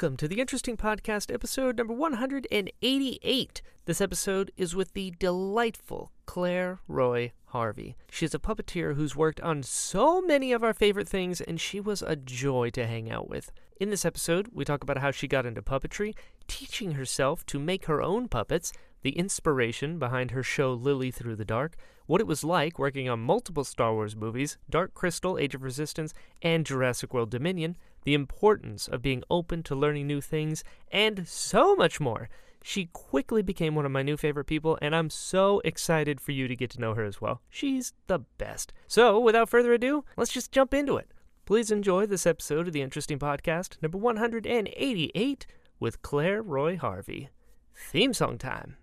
[0.00, 3.62] Welcome to the Interesting Podcast, episode number 188.
[3.84, 7.96] This episode is with the delightful Claire Roi Harvey.
[8.10, 12.00] She's a puppeteer who's worked on so many of our favorite things, and she was
[12.00, 13.52] a joy to hang out with.
[13.78, 16.14] In this episode, we talk about how she got into puppetry,
[16.48, 18.72] teaching herself to make her own puppets,
[19.02, 21.76] the inspiration behind her show Lilly Through the Dark,
[22.06, 26.12] what it was like working on multiple Star Wars movies, Dark Crystal, Age of Resistance,
[26.42, 31.76] and Jurassic World Dominion, the importance of being open to learning new things, and so
[31.76, 32.28] much more.
[32.62, 36.46] She quickly became one of my new favorite people, and I'm so excited for you
[36.46, 37.40] to get to know her as well.
[37.48, 38.72] She's the best.
[38.86, 41.10] So, without further ado, let's just jump into it.
[41.46, 45.46] Please enjoy this episode of the Interesting Podcast, number 188,
[45.78, 47.30] with Claire Roi Harvey.
[47.74, 48.76] Theme song time.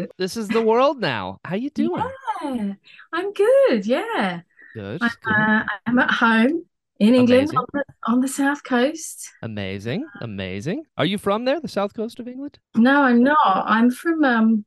[0.00, 0.08] You.
[0.18, 1.38] This is the world now.
[1.44, 2.02] How you doing?
[2.42, 2.72] Yeah,
[3.12, 3.86] I'm good.
[3.86, 4.40] Yeah,
[4.74, 5.02] Good.
[5.02, 5.32] I'm, good.
[5.34, 6.64] uh, I'm at home
[7.00, 9.28] in England on the, on the south coast.
[9.42, 10.06] Amazing.
[10.20, 10.84] Amazing.
[10.96, 12.58] Are you from there, the south coast of England?
[12.76, 13.38] No, I'm not.
[13.66, 14.64] I'm from um,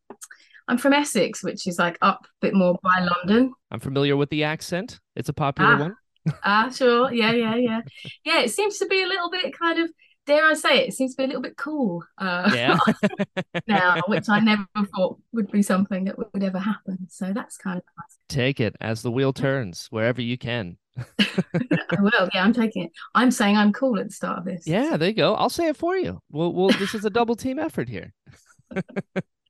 [0.67, 3.53] I'm from Essex, which is like up a bit more by London.
[3.71, 4.99] I'm familiar with the accent.
[5.15, 5.79] It's a popular Ah.
[5.79, 5.95] one.
[6.43, 7.11] Ah, sure.
[7.13, 7.81] Yeah, yeah, yeah.
[8.25, 9.89] Yeah, it seems to be a little bit kind of,
[10.27, 12.77] dare I say it, it seems to be a little bit cool uh, Yeah.
[13.67, 17.07] now, which I never thought would be something that would ever happen.
[17.09, 18.17] So that's kind of nice.
[18.29, 20.77] Take it as the wheel turns wherever you can.
[21.19, 22.29] I will.
[22.33, 22.91] Yeah, I'm taking it.
[23.15, 24.67] I'm saying I'm cool at the start of this.
[24.67, 25.35] Yeah, there you go.
[25.35, 26.21] I'll say it for you.
[26.31, 28.13] Well, well, this is a double team effort here.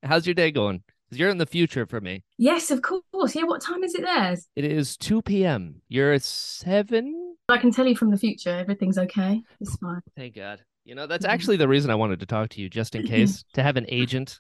[0.04, 0.84] How's your day going?
[1.10, 2.24] You're in the future for me.
[2.38, 3.34] Yes, of course.
[3.36, 4.36] Yeah, what time is it there?
[4.56, 5.82] It is 2 p.m.
[5.88, 7.36] You're at 7?
[7.50, 9.42] I can tell you from the future, everything's okay.
[9.62, 10.02] It's fine.
[10.18, 10.62] Thank God.
[10.84, 11.30] You know, that's Mhm.
[11.30, 13.86] actually the reason I wanted to talk to you, just in case, to have an
[13.90, 14.38] agent,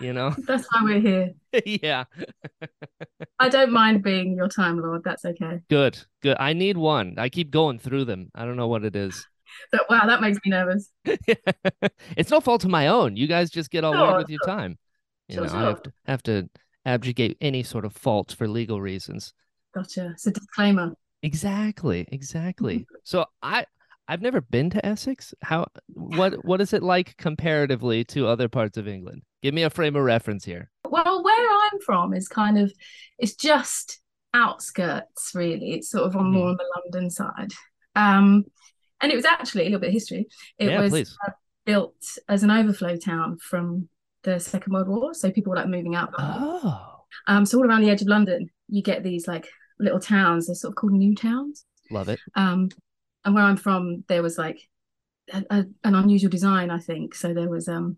[0.00, 0.34] you know?
[0.46, 1.32] That's why we're here.
[1.66, 2.04] yeah.
[3.38, 5.02] I don't mind being your time lord.
[5.04, 5.60] That's okay.
[5.70, 5.98] Good.
[6.22, 6.36] Good.
[6.38, 7.14] I need one.
[7.18, 8.30] I keep going through them.
[8.34, 9.26] I don't know what it is.
[9.70, 10.90] But wow, that makes me nervous.
[12.16, 13.16] it's no fault of my own.
[13.16, 14.78] You guys just get all weird with your time.
[15.32, 16.48] You Sure, know, I have to have to
[16.84, 19.32] abdicate any sort of faults for legal reasons.
[19.74, 20.10] Gotcha.
[20.12, 20.92] It's a disclaimer.
[21.22, 22.06] Exactly.
[22.12, 22.86] Exactly.
[23.04, 23.64] so I
[24.08, 25.32] I've never been to Essex.
[25.42, 29.22] How what what is it like comparatively to other parts of England?
[29.42, 30.70] Give me a frame of reference here.
[30.84, 32.70] Well, where I'm from is kind of,
[33.18, 34.00] it's just
[34.34, 35.72] outskirts, really.
[35.72, 36.32] It's sort of on Mhm.
[36.32, 37.52] more on the London side.
[37.96, 38.44] Um,
[39.00, 40.26] and it was actually a little bit of history.
[40.58, 41.30] It Yeah, was uh,
[41.64, 41.94] built
[42.28, 43.88] as an overflow town from
[44.24, 45.14] the Second World War.
[45.14, 46.12] So people were like moving out.
[46.18, 50.46] Oh, Um, so all around the edge of London, you get these like little towns.
[50.46, 51.64] They're sort of called new towns.
[51.90, 52.20] love it.
[52.34, 52.70] Um,
[53.24, 54.60] and where I'm from, there was like
[55.32, 57.14] a, a, an unusual design, I think.
[57.14, 57.96] So there was um,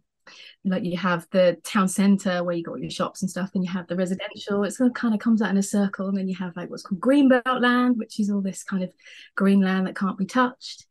[0.65, 3.71] like you have the town centre where you got your shops and stuff, and you
[3.71, 4.65] have the residential.
[4.65, 7.01] It's kind of comes out in a circle, and then you have like what's called
[7.01, 8.93] greenbelt land, which is all this kind of
[9.35, 10.87] green land that can't be touched.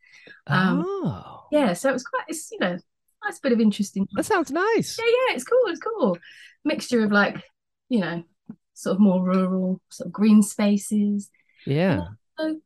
[0.47, 1.47] Um, oh.
[1.51, 2.77] Yeah, so it was quite, it's you know,
[3.25, 4.07] nice bit of interesting.
[4.13, 4.97] That sounds nice.
[4.99, 5.59] Yeah, yeah, it's cool.
[5.67, 6.17] It's cool.
[6.65, 7.43] Mixture of like,
[7.89, 8.23] you know,
[8.73, 11.29] sort of more rural, sort of green spaces,
[11.65, 12.01] Yeah.
[12.39, 12.59] so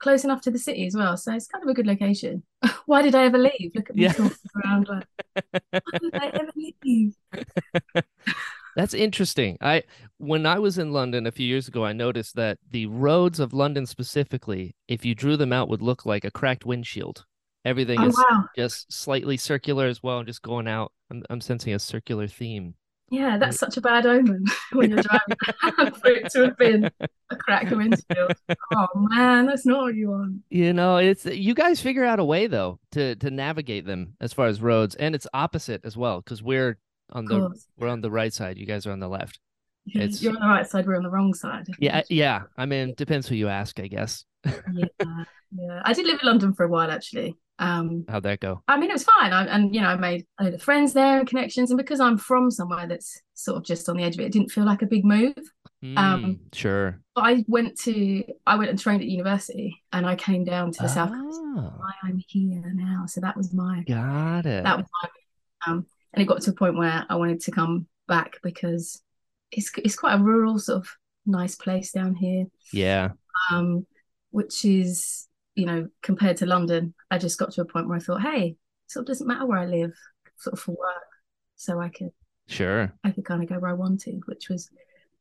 [0.00, 1.16] close enough to the city as well.
[1.16, 2.42] So it's kind of a good location.
[2.86, 3.70] Why did I ever leave?
[3.74, 4.12] Look at me Yeah.
[4.12, 5.04] talking around like,
[5.70, 6.50] why did I ever
[6.82, 7.14] leave?
[8.76, 9.58] That's interesting.
[9.60, 9.82] I
[10.18, 13.52] when I was in London a few years ago, I noticed that the roads of
[13.52, 17.26] London specifically, if you drew them out, would look like a cracked windshield.
[17.64, 18.44] Everything Oh is wow.
[18.56, 20.92] just slightly circular as well, I'm just going out.
[21.10, 22.74] I'm I'm sensing a circular theme.
[23.10, 26.90] Yeah, that's such a bad omen when you're driving for it to have been
[27.30, 28.32] a cracked windshield.
[28.74, 30.40] Oh man, that's not what you want.
[30.48, 34.32] You know, it's you guys figure out a way though to to navigate them as
[34.32, 36.78] far as roads, and it's opposite as well because we're
[37.10, 38.56] on the we're on the right side.
[38.58, 39.38] You guys are on the left.
[39.84, 41.66] You're It's- you're on the right side, we're on the wrong side.
[41.78, 42.42] Yeah, yeah.
[42.56, 44.24] I mean, depends who you ask, I guess.
[44.46, 44.86] yeah,
[45.50, 45.82] yeah.
[45.84, 47.36] I did live in London for a while actually.
[47.62, 48.62] Um, How'd that go?
[48.66, 49.32] I mean, it was fine.
[49.32, 51.70] I, and, you know, I made a load of friends there and connections.
[51.70, 54.32] And because I'm from somewhere that's sort of just on the edge of it, it
[54.32, 55.36] didn't feel like a big move.
[55.96, 57.00] Um, Mm, sure.
[57.14, 60.82] But I went to, I went and trained at university and I came down to
[60.82, 61.40] the South Coast.
[61.40, 63.06] Oh, Why I'm here now.
[63.06, 64.64] So that was my, got it.
[64.64, 65.08] that was my,
[65.66, 69.00] um, and it got to a point where I wanted to come back because
[69.50, 70.88] it's, it's quite a rural sort of
[71.26, 72.46] nice place down here.
[72.72, 73.10] Yeah.
[73.50, 73.86] um,
[74.30, 78.00] which is, you know, compared to London, I just got to a point where I
[78.00, 78.56] thought, hey, it
[78.90, 79.92] sort of doesn't matter where I live,
[80.38, 81.02] sort of for work.
[81.56, 82.10] So I could
[82.48, 82.92] Sure.
[83.04, 84.68] I could kind of go where I wanted, which was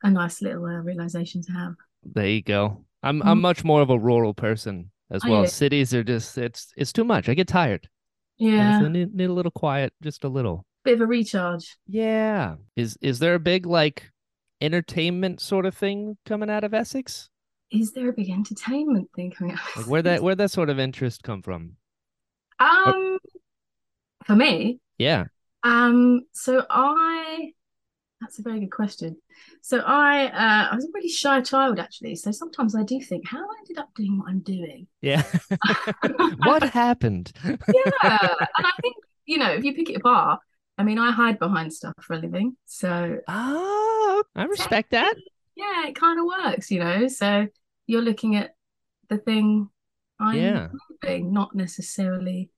[0.04, 1.74] a nice little uh, realization to have.
[2.04, 2.84] There you go.
[3.04, 3.42] I'm I'm Mm.
[3.42, 5.46] much more of a rural person as well.
[5.48, 7.30] Cities are just it's it's too much.
[7.30, 7.88] I get tired.
[8.38, 10.66] Yeah, So need, need a little quiet, just a little.
[10.84, 11.78] bit of a recharge.
[11.88, 12.56] Yeah.
[12.76, 14.10] Is is there a big like
[14.62, 17.30] entertainment sort of thing coming out of Essex?
[17.72, 19.60] Is there a big entertainment thing coming out?
[19.76, 21.76] Like where that where that sort of interest come from?
[22.60, 23.20] Um,
[24.26, 25.26] for me, Yeah.
[25.64, 27.54] um, so I,
[28.22, 29.18] that's a very good question.
[29.62, 32.16] So I, uh, I was a really shy child actually.
[32.16, 34.88] So sometimes I do think, how I ended up doing what I'm doing.
[35.02, 35.24] Yeah.
[36.38, 37.32] what happened?
[37.72, 37.82] Yeah,
[38.30, 38.96] and I think
[39.26, 40.42] you know, if you pick it apart,
[40.78, 45.16] I mean, I hide behind stuff for a living, so Oh, I respect that.
[45.56, 47.08] yeah, it kind of works, you know.
[47.08, 47.48] So
[47.92, 48.56] you're looking at
[49.10, 49.70] the thing
[50.20, 50.70] I'm Yeah.
[51.02, 52.52] doing, not necessarily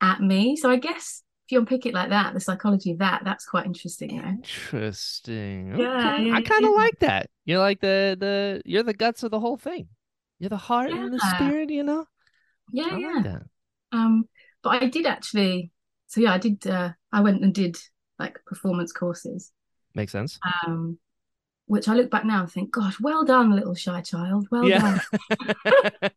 [0.00, 0.56] at me.
[0.56, 3.66] So I guess if you unpick it like that, the psychology of that, that's quite
[3.66, 4.38] interesting, know.
[4.42, 5.74] Interesting.
[5.74, 6.22] Yeah, Okay.
[6.22, 6.76] yeah, I kind of yeah.
[6.76, 7.30] like that.
[7.44, 9.88] You're like the the you're the guts of the whole thing.
[10.38, 12.06] You're the heart and the spirit, you know?
[12.72, 13.14] Yeah, I yeah.
[13.14, 13.42] like that.
[13.92, 14.28] Um,
[14.62, 15.70] but I did actually,
[16.08, 16.66] so yeah, I did.
[16.66, 17.76] Uh, I went and did
[18.18, 19.52] like performance courses.
[19.94, 20.38] Makes sense.
[20.66, 20.98] Um,
[21.66, 24.48] which I look back now and think, gosh, well done, little shy child.
[24.50, 24.80] Well Yeah.
[24.80, 25.00] done.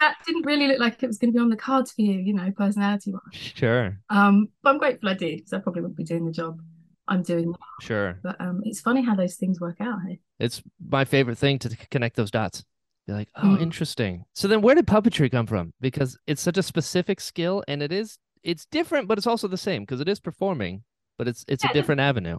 [0.00, 2.14] That didn't really look like it was going to be on the cards for you,
[2.14, 3.22] you know, personality wise.
[3.30, 3.98] sure.
[4.10, 6.60] Um, but I'm grateful I did because I probably wouldn't be doing the job
[7.08, 7.56] I'm doing now.
[7.80, 8.18] Sure.
[8.22, 9.98] But um, it's funny how those things work out.
[10.06, 10.20] Hey?
[10.38, 12.64] It's my favorite thing to connect those dots.
[13.06, 13.60] You're like, oh, Mm.
[13.60, 14.24] interesting.
[14.34, 15.72] So then where did puppetry come from?
[15.80, 19.56] Because it's such a specific skill and it is it's different, but it's also the
[19.56, 20.84] same because it is performing,
[21.18, 22.38] but it's it's Yeah, a different avenue.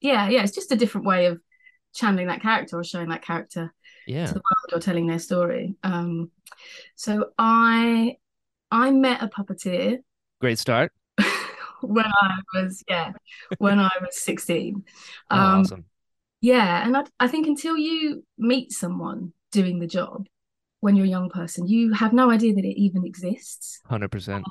[0.00, 1.40] Yeah, yeah, it's just a different way of
[1.94, 3.72] channeling that character or showing that character
[4.06, 4.26] Yeah.
[4.26, 5.76] to the world or telling their story.
[5.82, 6.30] Um,
[6.96, 8.16] so I
[8.70, 9.98] I met a puppeteer
[10.40, 10.92] Great start.
[11.80, 13.12] when I was yeah
[13.58, 14.84] when I was 16.
[15.30, 15.84] Oh, Um, awesome.
[16.40, 20.26] Yeah, and I, I think until you meet someone doing the job
[20.80, 23.80] when you're a young person, you have no idea that it even exists.
[23.88, 24.44] 100%.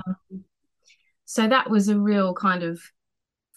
[1.26, 2.82] So that was a real kind of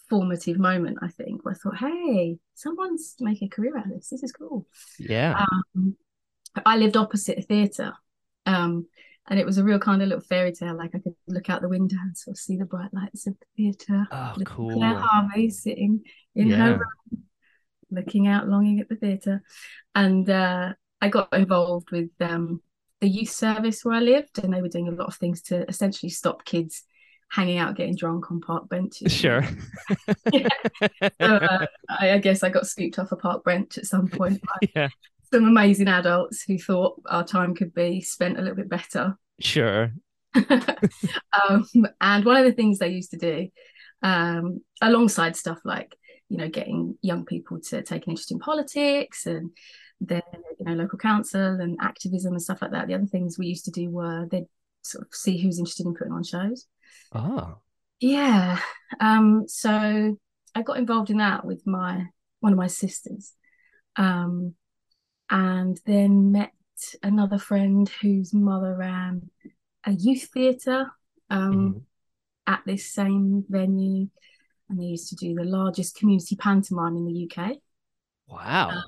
[0.09, 4.09] formative moment, I think, where I thought, hey, someone's making a career out of this.
[4.09, 4.65] This is cool.
[4.99, 5.45] Yeah.
[5.75, 5.95] Um,
[6.65, 7.93] I lived opposite a theatre.
[8.45, 8.87] Um,
[9.29, 10.77] and it was a real kind of little fairy tale.
[10.77, 13.35] Like I could look out the window and sort of see the bright lights of
[13.39, 14.07] the theatre.
[14.11, 14.73] Oh, cool.
[14.73, 16.57] Claire Harvey sitting in Yeah.
[16.57, 17.23] her room,
[17.91, 19.43] looking out, longing at the theatre.
[19.93, 22.61] And uh, I got involved with um,
[23.01, 25.67] the youth service where I lived, and they were doing a lot of things to
[25.67, 26.83] essentially stop kids
[27.29, 29.11] hanging out, getting drunk on park benches.
[29.17, 29.43] Sure.
[30.31, 30.47] Yeah.
[31.01, 34.41] So, uh, I, I guess I got scooped off a park bench at some point
[34.41, 34.89] by yeah.
[35.31, 39.17] some amazing adults who thought our time could be spent a little bit better.
[39.39, 39.91] Sure.
[40.35, 41.65] um,
[42.01, 43.47] and one of the things they used to do,
[44.03, 45.95] um, alongside stuff like
[46.29, 49.51] you know getting young people to take an interest in politics and
[49.99, 50.21] their
[50.59, 52.87] you know local council and activism and stuff like that.
[52.87, 54.45] The other things we used to do were they'd
[54.83, 56.67] sort of see who's interested in putting on shows.
[57.11, 57.61] Oh.
[57.99, 58.59] Yeah.
[58.99, 60.17] Um, so
[60.55, 62.05] I got involved in that with my
[62.39, 63.33] one of my sisters.
[63.95, 64.53] Um,
[65.29, 66.53] and then met
[67.03, 69.29] another friend whose mother ran
[69.85, 70.91] a youth theatre
[71.29, 71.85] um, Mhm.
[72.45, 74.09] at this same venue.
[74.69, 77.59] And they used to do the largest community pantomime in the UK.
[78.27, 78.83] Wow.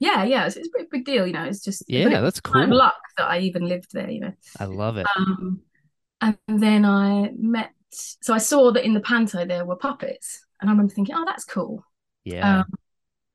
[0.00, 1.44] Yeah, yeah, it's, it's a pretty big deal, you know.
[1.44, 2.66] It's just Yeah, that's cool.
[2.68, 4.32] luck that I even lived there, you know.
[4.58, 5.06] I love it.
[5.16, 5.60] Um,
[6.20, 10.70] and then I met, so I saw that in the panto there were puppets, and
[10.70, 11.84] I remember thinking, oh, that's cool,
[12.24, 12.60] Yeah.
[12.60, 12.66] um,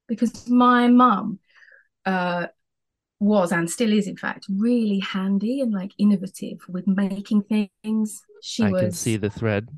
[0.08, 1.40] because my mum
[2.06, 2.48] uh,
[3.20, 8.24] was and still is, in fact, really handy and like innovative with making things.
[8.42, 9.70] She I was, can see the thread.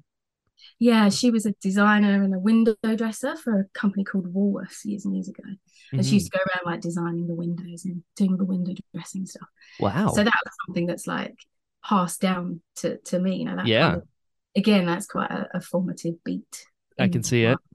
[0.80, 5.06] yeah, she was a designer and a window dresser for a company called Woolworths years
[5.06, 5.44] and years ago,
[5.92, 9.26] and she used to go around like designing the windows and doing the window dressing
[9.26, 9.48] stuff.
[9.80, 10.10] Wow.
[10.10, 11.36] So that was something that's like
[11.84, 13.38] passed down to to me.
[13.38, 13.88] You know, that Yeah.
[13.88, 14.08] kind of,
[14.56, 16.66] again, that's quite a, a formative beat.
[17.00, 17.58] I can see it.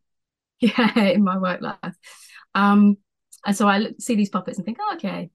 [0.60, 1.96] Yeah, in my work life.
[2.54, 2.96] Um,
[3.44, 5.30] and so I look, see these puppets and think, oh, okay,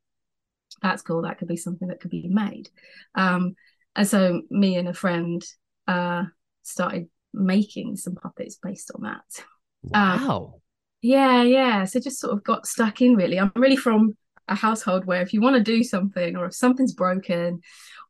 [0.82, 1.24] that's cool.
[1.24, 2.70] That could be something that could be made.
[3.16, 3.56] Um,
[3.96, 5.44] and so me and a friend
[5.88, 6.26] uh
[6.64, 9.46] started making some puppets based on that.
[9.94, 10.62] Um, Wow.
[11.02, 11.86] Yeah, yeah.
[11.86, 13.40] So just sort of got stuck in really.
[13.40, 14.18] I'm really from
[14.48, 17.62] a household where if you want to do something or if something's broken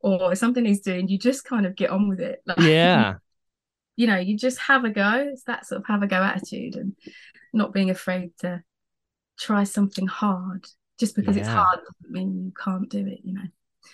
[0.01, 2.41] or if something needs doing, you just kind of get on with it.
[2.47, 3.15] Like, Yeah.
[3.95, 5.29] you know, you just have a go.
[5.31, 6.95] It's that sort of have a go attitude and
[7.53, 8.63] not being afraid to
[9.39, 10.65] try something hard
[10.99, 13.47] Just because it's hard doesn't mean you can't do it, you know.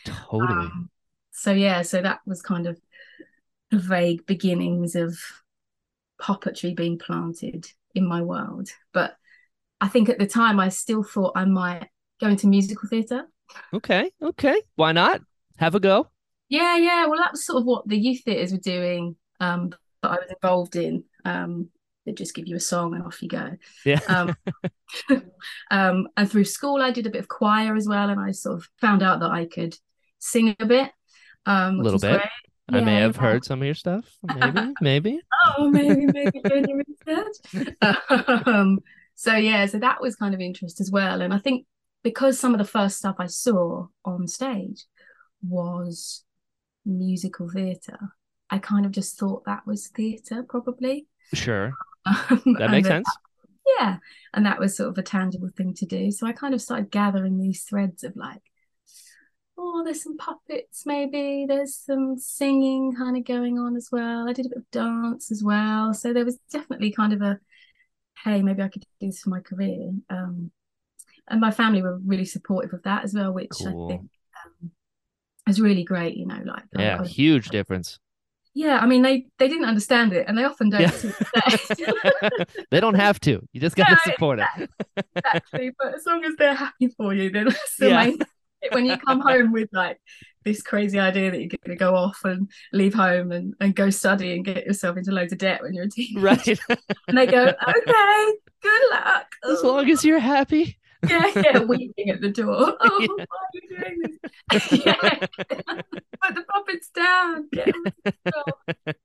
[0.06, 0.68] Totally.
[0.68, 0.90] Um,
[1.32, 2.80] so yeah, so that was kind of
[3.72, 5.18] the vague beginnings of
[6.22, 8.70] puppetry being planted in my world.
[8.94, 9.16] But
[9.80, 11.88] I think at the time I still thought I might
[12.20, 13.24] go to musical theatre.
[13.74, 14.12] okay.
[14.22, 14.62] Okay.
[14.76, 15.22] Why not?
[15.58, 16.08] Have a go.
[16.50, 17.06] Yeah, yeah.
[17.08, 20.32] Well, that was sort of what the youth theatres were doing um, that I was
[20.32, 21.04] involved in.
[21.26, 21.70] Um,
[22.06, 23.52] they just give you a song and off you go.
[23.86, 24.00] Yeah.
[24.08, 24.36] Um,
[25.72, 28.58] um, and through school, I did a bit of choir as well, and I sort
[28.58, 29.78] of found out that I could
[30.20, 30.92] sing a bit.
[31.46, 32.20] Um, A little bit.
[32.22, 32.30] great.
[32.70, 33.22] I may have yeah.
[33.22, 34.06] heard some of your stuff.
[34.24, 34.74] Maybe.
[34.82, 35.20] Maybe.
[35.58, 38.80] oh maybe maybe doing your research um
[39.16, 41.66] so yeah so that was kind of interest as well and i think
[42.10, 44.86] because some of the first stuff i saw on stage
[45.48, 46.24] was
[46.86, 48.00] musical theatre
[48.50, 51.06] i kind of just thought that was theatre probably.
[51.34, 51.74] Sure.
[52.06, 53.10] Um, That makes sense.
[53.78, 53.98] yeah
[54.34, 56.10] and that was sort of a tangible thing to do.
[56.12, 58.42] So i kind of started gathering these threads of like
[59.58, 61.46] oh there's some puppets maybe.
[61.48, 64.30] There's some singing kind of going on as well.
[64.30, 65.94] I did a bit of dance as well.
[65.94, 67.40] So there was definitely kind of a
[68.24, 69.92] hey maybe i could do this for my career.
[70.10, 70.52] Um
[71.30, 73.86] and my family were really supportive of that as well which Cool.
[73.86, 74.02] i think
[74.46, 74.72] um,
[75.48, 77.02] is really great you know like Yeah.
[77.02, 78.00] I- Huge difference.
[78.54, 80.90] yeah i mean they they didn't understand it and they often don't Yeah.
[80.92, 83.42] to they don't have to.
[83.54, 84.70] You just got to No, support it.
[85.16, 85.72] exactly.
[85.80, 88.04] But as long as they're happy for you, then that's the Yeah.
[88.06, 88.18] main.
[88.72, 90.00] When you come home with like
[90.44, 93.90] this crazy idea that you're going to go off and leave home and, and go
[93.90, 96.60] study and get yourself into loads of debt when you're a teenager, Right.
[97.08, 100.78] and they go, "Okay, good luck." as long as you're happy.
[101.06, 102.78] Yeah, yeah, weeping at the door.
[102.82, 103.26] Oh, Yeah.
[103.28, 104.00] why are you doing
[104.52, 104.72] this?
[104.72, 104.96] yeah.
[106.24, 107.50] Put the puppets down.
[107.54, 107.92] Get them to
[108.32, 108.60] stop.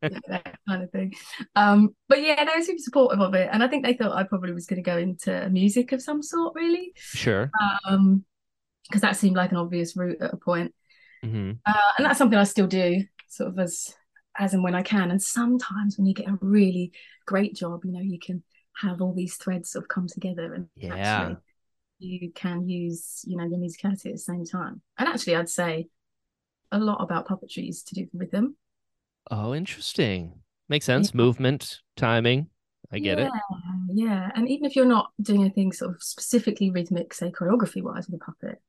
[0.08, 1.14] Yeah, that kind of thing.
[1.56, 4.25] Um, but yeah, they were super supportive of it, and I think they thought I
[4.25, 6.92] probably was going to go into music of some sort, really.
[6.96, 7.50] Sure.
[7.88, 8.25] um
[8.88, 10.75] because that seemed like an obvious route at a point
[11.22, 13.94] hmm uh, and that's something I still do sort of as
[14.38, 16.92] as and when I can and sometimes when you get a really
[17.26, 18.42] great job you know you can
[18.80, 20.94] have all these threads sort of come together and Yeah.
[20.94, 21.37] actually
[22.02, 25.88] you can use you know your musicality at the same time and actually I'd say
[26.71, 28.56] a lot about puppetry is to do with rhythm
[29.30, 30.40] Oh, interesting.
[30.68, 31.14] Makes sense.
[31.14, 32.49] Movement, timing.
[32.90, 33.30] I get it.
[33.30, 34.30] Yeah, yeah.
[34.35, 38.21] And even if you're not doing anything sort of specifically rhythmic, say choreography wise with
[38.21, 38.61] a puppet,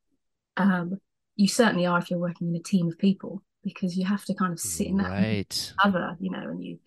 [0.56, 1.00] um,
[1.36, 4.34] you certainly are if you're working in a team of people because you have to
[4.34, 5.72] kind of sit in that Right.
[5.82, 6.78] other, you know, and you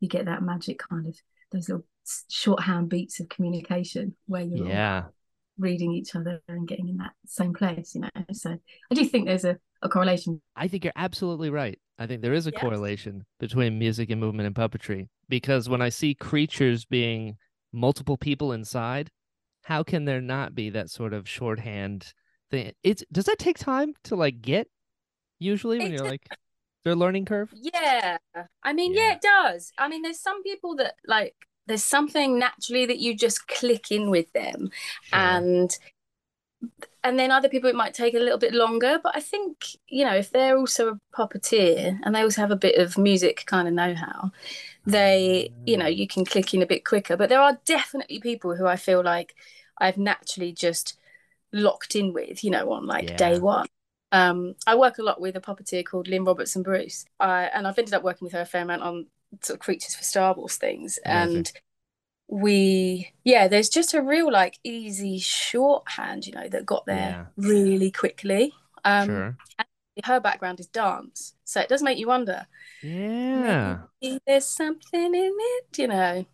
[0.00, 1.16] you get that magic kind of
[1.52, 1.86] those little
[2.28, 5.04] shorthand beats of communication where you're Yeah.
[5.58, 8.08] Reading each other and getting in that same place, you know.
[8.32, 8.56] So
[8.90, 10.40] I do think there's a, a correlation.
[10.56, 11.78] I think you're absolutely right.
[11.98, 12.60] I think there is a Yes.
[12.60, 17.36] correlation between music and movement and puppetry because when I see creatures being
[17.72, 19.10] multiple people inside,
[19.62, 22.12] how can there not be that sort of shorthand
[22.50, 22.72] thing?
[22.82, 24.66] It's does that take time to like get
[25.38, 26.10] usually when It you're does.
[26.10, 26.26] like
[26.84, 27.52] their learning curve?
[27.54, 28.18] Yeah.
[28.62, 29.00] I mean, yeah.
[29.08, 29.14] Yeah.
[29.14, 29.72] it does.
[29.78, 31.34] I mean, there's some people that like
[31.66, 35.46] there's something naturally that you just click in with them Sure.
[35.52, 35.78] and
[37.02, 40.04] and then other people it might take a little bit longer, but I think, you
[40.04, 43.68] know, if they're also a puppeteer and they also have a bit of music kind
[43.68, 44.30] of know-how,
[44.86, 47.16] they, you know, you can click in a bit quicker.
[47.16, 49.34] But there are definitely people who I feel like
[49.78, 50.98] I've naturally just
[51.52, 53.16] locked in with, you know, on like Yeah.
[53.16, 53.66] day one.
[54.12, 57.94] Um, I work a lot with a puppeteer called Lynn Robertson Bruce, and I've ended
[57.94, 59.06] up working with her a fair amount on
[59.42, 60.98] sort of creatures for Star Wars things.
[61.04, 61.36] Amazing.
[61.36, 61.52] And
[62.28, 67.90] we, yeah, there's just a real like easy shorthand, you know, that got there really
[67.90, 68.52] quickly.
[68.84, 69.36] Um, sure.
[70.04, 72.46] her background is dance, so it does make you wonder.
[72.82, 73.78] Yeah.
[74.02, 76.26] Maybe there's something in it, you know.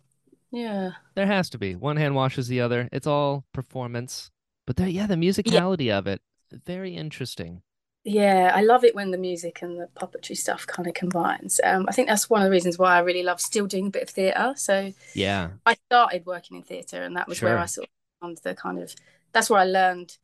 [0.51, 0.91] Yeah.
[1.15, 1.75] There has to be.
[1.75, 2.89] One hand washes the other.
[2.91, 4.31] It's all performance.
[4.67, 6.21] But there yeah, the musicality of it,
[6.65, 7.61] very interesting.
[8.03, 11.59] Yeah, I love it when the music and the puppetry stuff kind of combines.
[11.63, 13.91] Um, I think that's one of the reasons why I really love still doing a
[13.91, 14.53] bit of theatre.
[14.55, 15.51] So Yeah.
[15.65, 17.91] I started working in theatre, and that was where I sort of
[18.21, 18.95] found the kind of
[19.33, 20.17] that's where I learned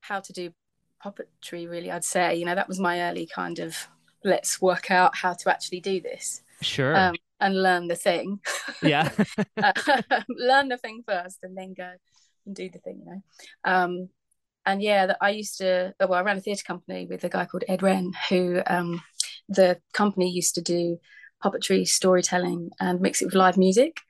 [0.00, 0.52] how to do
[1.02, 1.68] puppetry.
[1.68, 3.88] Really, I'd say you know that was my early kind of
[4.22, 6.96] let's work out how to actually do this Sure.
[6.96, 8.40] um, and learn the thing.
[8.82, 9.10] yeah.
[10.28, 11.90] learn the thing first, and then go
[12.46, 13.00] and do the thing.
[13.00, 13.22] You know.
[13.64, 14.08] Um,
[14.66, 15.94] and yeah, that I used to.
[16.00, 19.02] Well, I ran a theatre company with a guy called Ed Wren, who um,
[19.48, 20.98] the company used to do
[21.44, 24.00] puppetry, storytelling, and mix it with live music.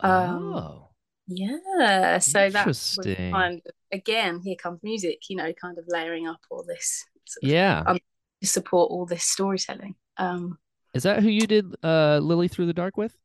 [0.00, 0.86] Um, oh.
[1.32, 6.26] Yeah, so that was kind of again, here comes music, you know, kind of layering
[6.26, 7.84] up all this sort of- Yeah.
[7.86, 7.98] um,
[8.42, 9.94] to support all this storytelling.
[10.16, 10.58] Um,
[10.92, 13.16] Is that who you did uh Lilly Through the Dark with?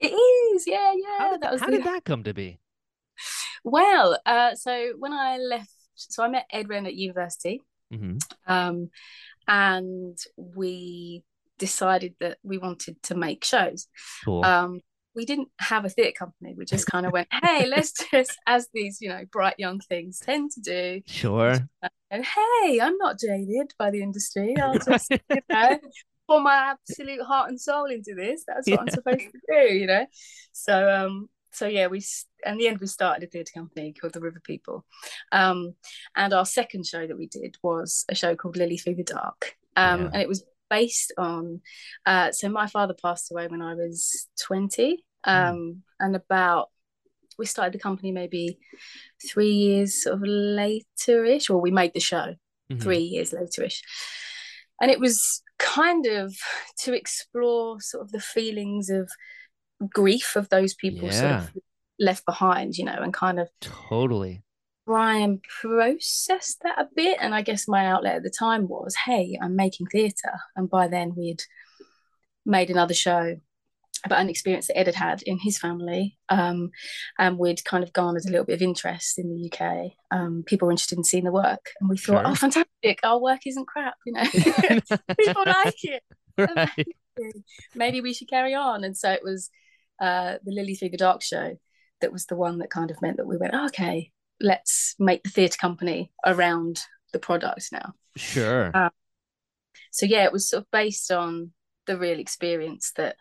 [0.00, 1.18] it is, yeah, yeah.
[1.18, 2.60] How did that was how the- did that come to be?
[3.62, 8.90] Well, uh, so when I left so I met Ed Wren at university, hmm um,
[9.46, 11.22] and we
[11.58, 13.86] decided that we wanted to make shows.
[14.24, 14.44] Cool.
[14.44, 14.80] Um,
[15.14, 16.54] we didn't have a theatre company.
[16.56, 20.18] We just kind of went, hey, let's just, as these, you know, bright young things
[20.18, 21.58] tend to do, sure.
[22.10, 24.56] and hey, I'm not jaded by the industry.
[24.60, 25.78] I'll just, you know,
[26.28, 28.44] pour my absolute heart and soul into this.
[28.46, 30.06] That's what I'm supposed to do, you know.
[30.52, 32.02] So, um, so yeah, we
[32.44, 34.84] in the end we started a theatre company called the River People,
[35.32, 35.74] um,
[36.16, 39.56] and our second show that we did was a show called Lilly Through the Dark,
[39.76, 40.10] um, Yeah.
[40.12, 41.60] and it was based on.
[42.06, 46.70] Uh, so my father passed away when I was twenty, um, and about
[47.38, 48.58] we started the company maybe
[49.28, 52.36] three years sort of later-ish, or we made the show
[52.70, 52.82] Mhm.
[52.82, 53.82] three years later-ish.
[54.80, 56.36] And it was kind of
[56.82, 59.10] to explore sort of the feelings of
[59.90, 61.50] grief of those people sort of
[61.98, 64.42] left behind, you know, and kind of Totally.
[64.86, 67.18] try and process that a bit.
[67.20, 70.38] And I guess my outlet at the time was, hey, I'm making theatre.
[70.56, 71.42] And by then we'd
[72.46, 73.36] made another show
[74.04, 76.18] about an experience that Ed had had in his family.
[76.28, 76.70] Um,
[77.18, 79.92] and we'd kind of garnered a little bit of interest in the UK.
[80.10, 81.70] Um, people were interested in seeing the work.
[81.80, 82.26] And we thought, Sure.
[82.26, 82.98] oh, fantastic.
[83.02, 84.24] Our work isn't crap, you know.
[85.18, 86.02] people like it.
[86.38, 86.86] right.
[87.74, 88.84] Maybe we should carry on.
[88.84, 89.48] And so it was
[90.00, 91.58] uh, the Lilly Through the Dark show
[92.00, 94.10] that was the one that kind of meant that we went, okay,
[94.40, 96.80] let's make the theatre company around
[97.12, 97.94] the product now.
[98.16, 98.70] Sure.
[98.74, 98.90] Uh,
[99.90, 101.52] So yeah, it was sort of based on
[101.86, 103.16] the real experience that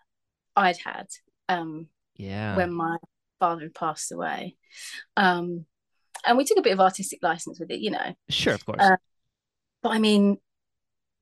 [0.55, 1.07] I'd had
[1.49, 2.55] um, yeah.
[2.55, 2.97] when my
[3.39, 4.57] father had passed away.
[5.15, 5.65] Um,
[6.25, 8.15] and we took a bit of artistic license with it, you know.
[8.29, 8.79] sure, of course.
[8.79, 8.97] uh,
[9.81, 10.37] But I mean,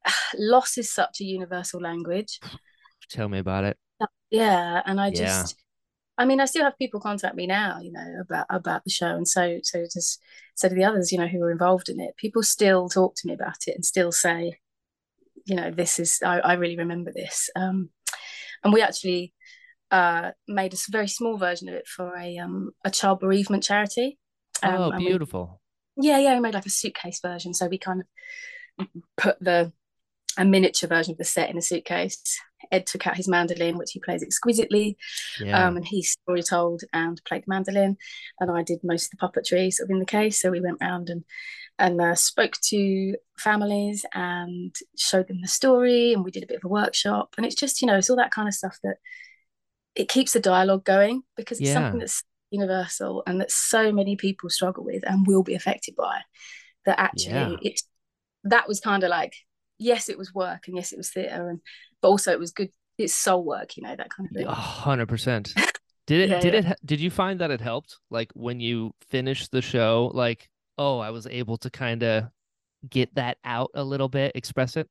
[0.37, 2.39] loss is such a universal language.
[3.09, 3.77] Tell me about it.
[4.31, 5.17] Yeah and i Yeah.
[5.17, 5.55] just
[6.17, 9.15] i mean i still have people contact me now you know about about the show
[9.15, 10.19] and so so just
[10.55, 13.27] so do the others you know who were involved in it people still talk to
[13.27, 14.57] me about it and still say
[15.45, 17.89] you know this is i, I really remember this um
[18.63, 19.33] and we actually
[19.91, 24.17] uh made a very small version of it for a um a child bereavement charity
[24.63, 25.59] um, oh, and we- beautiful.
[25.97, 27.53] yeah, yeah, we made like a suitcase version.
[27.53, 28.03] So we kind
[28.79, 29.73] of put the
[30.37, 32.21] a miniature version of the set in a suitcase.
[32.71, 34.95] Ed took out his mandolin, which he plays exquisitely,
[35.39, 35.67] Yeah.
[35.67, 37.97] um, and he story told and played the mandolin,
[38.39, 40.39] and I did most of the puppetry sort of in the case.
[40.39, 41.23] So we went round and
[41.79, 46.57] and uh, spoke to families and showed them the story, and we did a bit
[46.57, 47.33] of a workshop.
[47.37, 48.97] And it's just you know it's all that kind of stuff that
[49.95, 51.73] it keeps the dialogue going because it's Yeah.
[51.73, 56.19] something that's universal and that so many people struggle with and will be affected by
[56.85, 57.55] that actually Yeah.
[57.61, 57.83] it's
[58.43, 59.33] that was kind of like
[59.81, 61.59] yes it was work and yes it was theatre and
[62.01, 64.53] but also it was good it's soul work you know that kind of thing A
[64.53, 65.53] hundred percent.
[66.07, 66.29] Did it?
[66.29, 66.71] Yeah, did yeah.
[66.71, 66.79] it?
[66.85, 67.97] Did you find that it helped?
[68.09, 72.25] Like when you finished the show, like, oh, I was able to kind of
[72.89, 74.87] get that out a little bit, express it.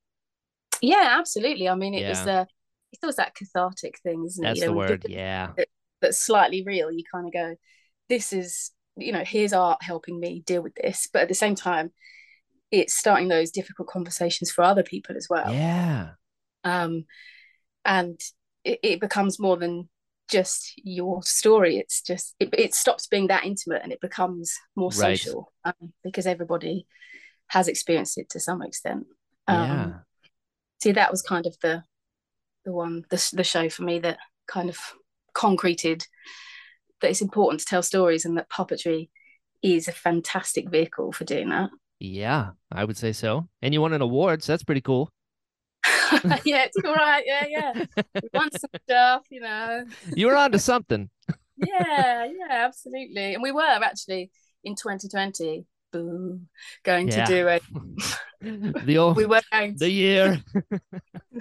[0.82, 2.40] yeah absolutely i mean it was Yeah.
[2.40, 2.44] uh
[2.92, 5.06] it's always that cathartic thing isn't That's it you the word.
[5.08, 5.52] Yeah.
[6.00, 7.54] that's slightly real you kind of go
[8.08, 11.54] this is you know here's art helping me deal with this but at the same
[11.54, 11.90] time
[12.70, 16.10] it's starting those difficult conversations for other people as well Yeah.
[16.64, 17.04] um,
[17.84, 18.20] and
[18.64, 19.88] it, it becomes more than
[20.30, 24.90] just your story it's just it, it stops being that intimate and it becomes more
[24.90, 25.18] Right.
[25.18, 26.86] social um, because everybody
[27.48, 29.06] has experienced it to some extent
[29.48, 29.92] um, yeah.
[30.82, 31.82] see that was kind of the
[32.64, 34.78] the one the, the show for me that kind of
[35.34, 36.06] concreted
[37.00, 39.08] that it's important to tell stories and that puppetry
[39.62, 42.50] is a fantastic vehicle for doing that Yeah.
[42.72, 43.48] I would say so.
[43.62, 45.10] And you won an award, so that's pretty cool.
[46.44, 47.84] yeah it's all right yeah yeah
[48.14, 49.84] we won some stuff you know
[50.14, 51.08] You were onto something.
[51.56, 53.34] yeah, yeah, absolutely.
[53.34, 54.30] And we were actually
[54.64, 56.40] in 2020, boo,
[56.82, 57.24] going Yeah.
[57.24, 57.60] to do a.
[58.84, 60.42] the old We were going the year.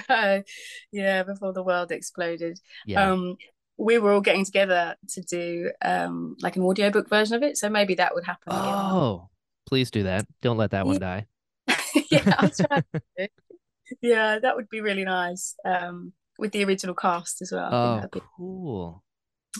[0.10, 0.44] no,
[0.92, 2.60] yeah, before the world exploded.
[2.86, 3.12] Yeah.
[3.12, 3.38] Um,
[3.78, 7.70] we were all getting together to do um like an audiobook version of it, so
[7.70, 8.52] maybe that would happen.
[8.54, 8.62] again.
[8.64, 9.30] oh,
[9.70, 10.26] please do that.
[10.42, 11.28] Don't let that one die.
[12.12, 12.84] yeah, I'll try.
[13.18, 13.30] to.
[14.02, 15.56] yeah, that would be really nice.
[15.64, 17.70] Um, with the original cast as well.
[17.74, 19.04] Oh, be- cool.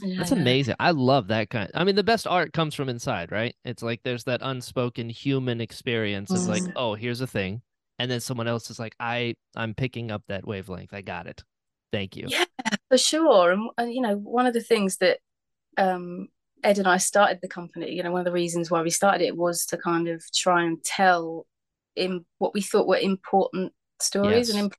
[0.02, 0.38] yeah, That's yeah.
[0.38, 0.76] amazing.
[0.80, 1.70] I love that kind.
[1.76, 3.54] I mean, the best art comes from inside, right?
[3.66, 6.32] It's like there's that unspoken human experience.
[6.32, 6.74] It's like, Mm.
[6.76, 7.62] oh, here's a thing,
[8.00, 10.94] and then someone else is like, I, I'm picking up that wavelength.
[10.94, 11.44] I got it.
[11.92, 12.26] Thank you.
[12.30, 12.46] Yeah,
[12.90, 13.52] for sure.
[13.52, 15.20] And, and you know, one of the things that
[15.78, 16.28] um,
[16.64, 19.22] Ed and I started the company, you know, one of the reasons why we started
[19.22, 21.46] it was to kind of try and tell
[21.96, 24.50] in what we thought were important stories Yes.
[24.50, 24.76] and imp-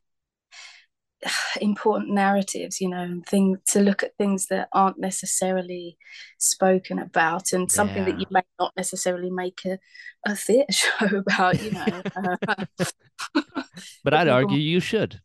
[1.61, 5.97] important narratives, you know, and thing to look at things that aren't necessarily
[6.39, 9.79] spoken about, and something that you may not necessarily make a,
[10.27, 12.03] a theatre show about, you know.
[14.03, 15.21] But I'd argue you should.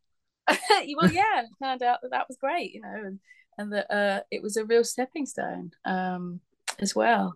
[0.47, 3.19] well, yeah, it turned out that that was great, you know, and
[3.57, 6.41] and that uh, it was a real stepping stone um,
[6.79, 7.35] as well.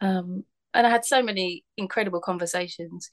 [0.00, 0.44] Um,
[0.74, 3.10] and I had so many incredible conversations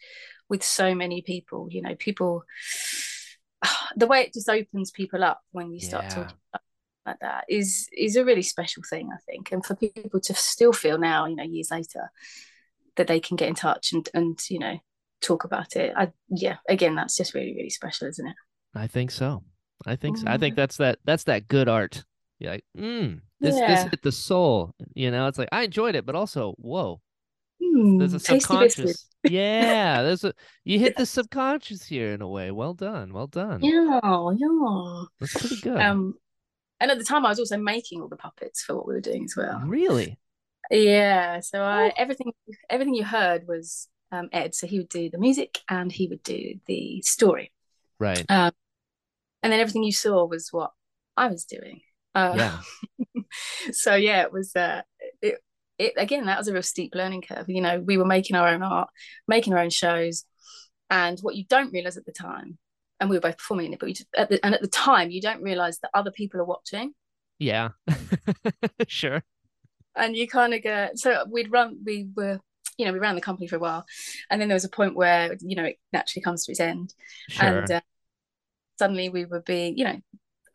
[0.49, 1.67] with so many people.
[1.71, 2.43] You know, people.
[3.95, 6.13] The way it just opens people up when you start Yeah.
[6.13, 6.61] talking about
[7.05, 9.51] like that is is a really special thing, I think.
[9.51, 12.11] And for people to still feel now, you know, years later,
[12.97, 14.79] that they can get in touch and and you know
[15.21, 15.93] talk about it.
[15.97, 18.35] I yeah, again, that's just really really special, isn't it?
[18.73, 19.43] I think so.
[19.85, 20.27] I think so.
[20.27, 20.55] I think Mm.
[20.55, 22.03] that's that that's that good art.
[22.39, 24.73] You're like, mm, this this hit the soul.
[24.95, 27.01] You know, it's like I enjoyed it, but also, whoa,
[27.97, 28.97] there's a Mm, tasty biscuit.
[28.97, 29.05] subconscious.
[29.23, 32.51] Yeah, there's a you hit the subconscious here in a way.
[32.51, 33.61] Well done, well done.
[33.61, 35.03] Yeah, yeah.
[35.19, 35.75] That's pretty good.
[35.81, 36.15] Um,
[36.79, 39.01] and at the time, I was also making all the puppets for what we were
[39.01, 39.63] doing as well.
[39.67, 40.17] really?
[40.71, 41.93] Yeah, so I Oh.
[41.97, 42.33] everything
[42.69, 44.55] everything you heard was um, Ed.
[44.55, 47.51] So he would do the music and he would do the story,
[47.99, 48.25] Right.
[48.29, 48.51] Um,
[49.43, 50.71] and then everything you saw was what
[51.17, 51.81] I was doing.
[52.15, 53.23] Uh, Yeah.
[53.71, 54.81] so yeah, it was uh,
[55.21, 55.39] it,
[55.77, 56.25] it again.
[56.25, 57.49] That was a real steep learning curve.
[57.49, 58.89] You know, we were making our own art,
[59.27, 60.25] making our own shows,
[60.89, 62.57] and what you don't realize at the time,
[62.99, 64.67] and we were both performing in it, but we just, at the, and at the
[64.67, 66.93] time you don't realize that other people are watching,
[67.37, 67.69] Yeah.
[68.87, 69.23] sure.
[69.95, 70.89] and you kind of go.
[70.95, 72.39] So we'd run, we were.
[72.77, 73.85] You know, we ran the company for a while,
[74.29, 76.93] and then there was a point where you know it naturally comes to its end,
[77.27, 77.59] Sure.
[77.59, 77.81] and uh,
[78.77, 79.99] suddenly we were being, you know,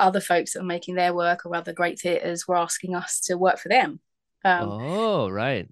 [0.05, 3.37] other folks that were making their work or other great theatres were asking us to
[3.37, 4.01] work for them.
[4.45, 5.69] Um, oh, right.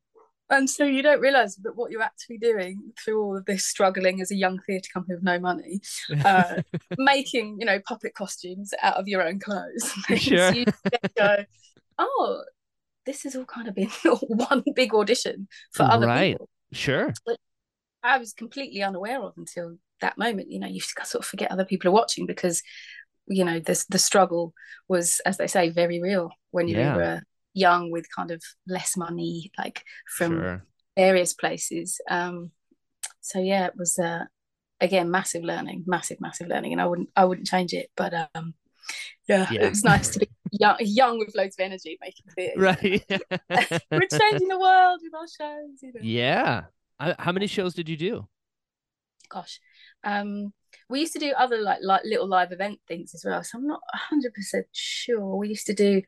[0.50, 4.20] And so you don't realise that what you're actually doing through all of this struggling
[4.20, 5.80] as a young theatre company with no money,
[6.24, 6.62] uh,
[6.98, 9.92] making, you know, puppet costumes out of your own clothes.
[10.18, 10.52] Sure.
[10.52, 10.66] you
[11.16, 11.44] go,
[11.98, 12.42] oh,
[13.06, 13.88] this has all kind of been
[14.28, 16.08] one big audition for other people.
[16.08, 16.32] Right.
[16.32, 16.48] people.
[16.72, 17.12] Sure.
[18.02, 20.50] I was completely unaware of until that moment.
[20.50, 22.62] You know, you sort of forget other people are watching because,
[23.26, 24.52] you know, the the struggle
[24.88, 26.96] was, as they say, very real when you Yeah.
[26.96, 27.22] were
[27.54, 29.84] young with kind of less money, like
[30.16, 30.66] from Sure.
[30.96, 32.00] various places.
[32.08, 32.50] Um,
[33.20, 34.24] so yeah, it was uh,
[34.80, 37.90] again massive learning, massive, massive learning, and I wouldn't, I wouldn't change it.
[37.96, 38.54] But um,
[39.28, 39.62] yeah, Yeah.
[39.64, 42.60] it was nice to be young, young with loads of energy, making theatre.
[42.60, 43.04] Right.
[43.90, 45.82] We're changing the world with our shows.
[45.82, 46.00] You know?
[46.02, 46.62] yeah.
[47.18, 48.28] How many shows did you do?
[49.28, 49.60] Gosh,
[50.04, 50.52] um,
[50.88, 53.42] we used to do other like like little live event things as well.
[53.44, 55.36] So I'm not hundred percent sure.
[55.36, 56.02] We used to do,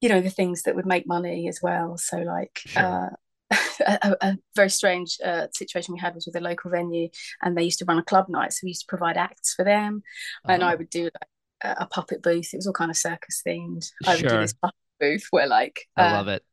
[0.00, 1.96] you know, the things that would make money as well.
[1.96, 2.60] So like.
[2.66, 2.82] Sure.
[2.84, 3.10] Uh,
[3.86, 7.08] a, a very strange uh, situation we had was with a local venue,
[7.42, 9.64] and they used to run a club night, so we used to provide acts for
[9.64, 10.02] them,
[10.48, 11.28] and I Oh, would do like
[11.62, 12.52] a, a puppet booth.
[12.54, 13.86] It was all kind of circus themed.
[14.06, 14.30] I would Sure.
[14.30, 16.44] do this puppet booth where like I uh, love it.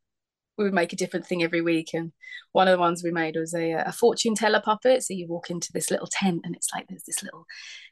[0.57, 1.89] We would make a different thing every week.
[1.93, 2.11] And
[2.51, 5.03] one of the ones we made was a, a fortune teller puppet.
[5.03, 7.45] So you walk into this little tent and it's like there's this little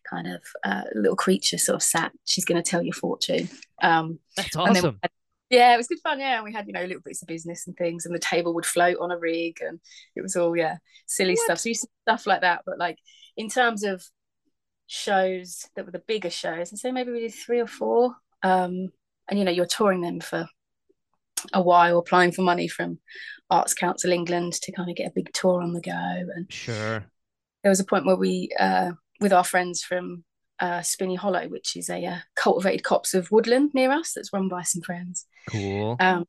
[0.10, 2.12] kind of uh, little creature sort of sat.
[2.26, 3.50] She's going to tell your fortune.
[3.82, 5.00] Um, That's awesome.
[5.02, 5.12] had-
[5.50, 6.20] yeah, it was good fun.
[6.20, 8.54] Yeah, and we had you know little bits of business and things, and the table
[8.54, 9.80] would float on a rig, and
[10.16, 11.40] it was all yeah silly What?
[11.46, 11.58] stuff.
[11.58, 12.62] So you see stuff like that.
[12.68, 13.00] But like
[13.36, 14.04] in terms of
[14.86, 18.16] shows that were the bigger shows, and so maybe we did three or four.
[18.44, 18.90] Um,
[19.28, 20.48] and you know you're touring them for
[21.54, 23.00] a while, applying for money from
[23.50, 25.92] Arts Council England to kind of get a big tour on the go.
[25.92, 27.06] And Sure.
[27.64, 30.24] there was a point where we, uh, with our friends from
[30.60, 34.50] uh, Spinney Hollow, which is a uh, cultivated copse of woodland near us, that's run
[34.50, 35.26] by some friends.
[35.50, 35.96] Cool.
[36.00, 36.26] Um,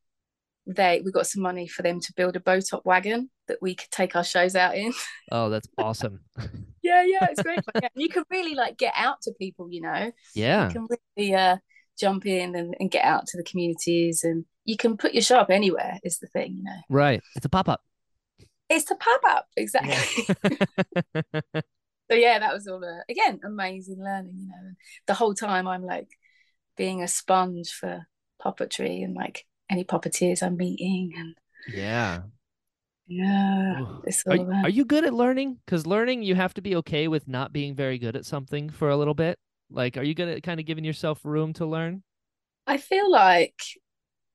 [0.67, 3.75] they we got some money for them to build a bow top wagon that we
[3.75, 4.93] could take our shows out in.
[5.33, 6.21] Oh, that's awesome.
[6.83, 7.61] yeah, yeah, it's great.
[7.81, 10.11] Yeah, you can really like get out to people, you know.
[10.35, 10.67] Yeah.
[10.67, 11.57] You can really uh,
[11.99, 15.39] jump in and, and get out to the communities, and you can put your show
[15.39, 15.99] up anywhere.
[16.05, 16.81] Is the thing, you know.
[16.89, 17.21] Right.
[17.37, 17.81] It's a pop up.
[18.69, 20.25] It's a pop up exactly.
[22.11, 24.37] so yeah, that was all uh, again amazing learning.
[24.39, 26.09] You know, and the whole time I'm like
[26.77, 28.07] being a sponge for
[28.41, 31.35] puppetry and like any puppeteers I'm meeting, and
[31.67, 32.23] yeah.
[33.07, 34.65] yeah, it's Are, all y- that.
[34.67, 35.59] are you good at learning?
[35.67, 38.89] Because learning, you have to be okay with not being very good at something for
[38.91, 39.39] a little bit.
[39.71, 42.03] Like, are you good at kind of giving yourself room to learn?
[42.67, 43.61] I feel like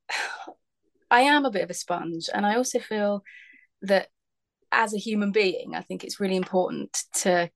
[1.11, 3.23] I am a bit of a sponge, and I also feel
[3.83, 4.09] that
[4.71, 7.49] as a human being, I think it's really important to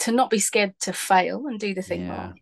[0.00, 2.08] to not be scared to fail and do the thing Yeah.
[2.08, 2.40] wrong.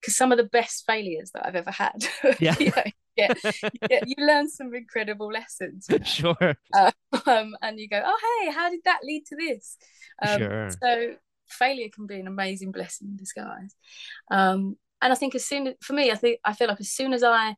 [0.00, 2.06] Because some of the best failures that I've ever had,
[2.40, 2.56] Yeah.
[2.60, 2.82] you, know,
[3.16, 3.32] yeah,
[3.90, 6.06] yeah, you learn some incredible lessons, you know.
[6.06, 6.56] sure.
[7.26, 9.76] um, and you go, oh hey, how did that lead to this?
[10.22, 10.70] Um, Sure.
[10.82, 11.14] So
[11.48, 13.74] failure can be an amazing blessing in disguise.
[14.30, 17.12] Um, and I think as soon for me, I think I feel like as soon
[17.12, 17.56] as I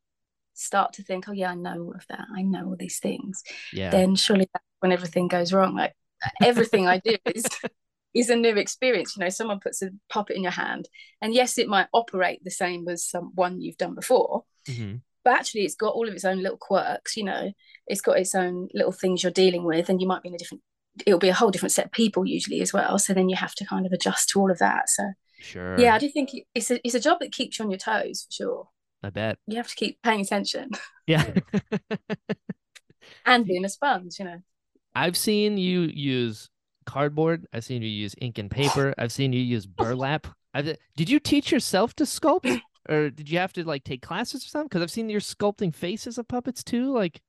[0.59, 3.43] start to think, oh yeah, I know all of that, I know all these things,
[3.73, 3.91] Yeah.
[3.91, 5.75] then surely that's when everything goes wrong.
[5.77, 5.95] Like
[6.43, 7.45] everything I do is
[8.15, 9.17] is a new experience.
[9.17, 10.89] You know, someone puts a puppet in your hand,
[11.23, 15.03] and yes, it might operate the same as some one you've done before, Mhm.
[15.25, 17.17] but actually it's got all of its own little quirks.
[17.17, 17.53] You know,
[17.87, 20.39] it's got its own little things you're dealing with, and you might be in a
[20.39, 20.63] different.
[21.07, 22.99] It'll be a whole different set of people usually as well.
[22.99, 24.89] So then you have to kind of adjust to all of that.
[24.89, 25.05] So
[25.39, 25.79] Sure.
[25.79, 28.25] yeah, I do think it's a it's a job that keeps you on your toes
[28.27, 28.69] for sure.
[29.03, 29.39] I bet.
[29.47, 30.71] You have to keep paying attention
[31.07, 31.25] Yeah.
[33.27, 34.19] and being a sponge.
[34.19, 34.39] You know.
[34.95, 36.51] I've seen you use
[36.87, 37.47] cardboard.
[37.53, 38.95] I've seen you use ink and paper.
[38.99, 40.27] I've seen you use burlap.
[40.55, 44.45] I've, did you teach yourself to sculpt, or did you have to like take classes
[44.45, 44.69] or something?
[44.69, 46.93] Because I've seen you're sculpting faces of puppets too.
[46.93, 47.21] Like,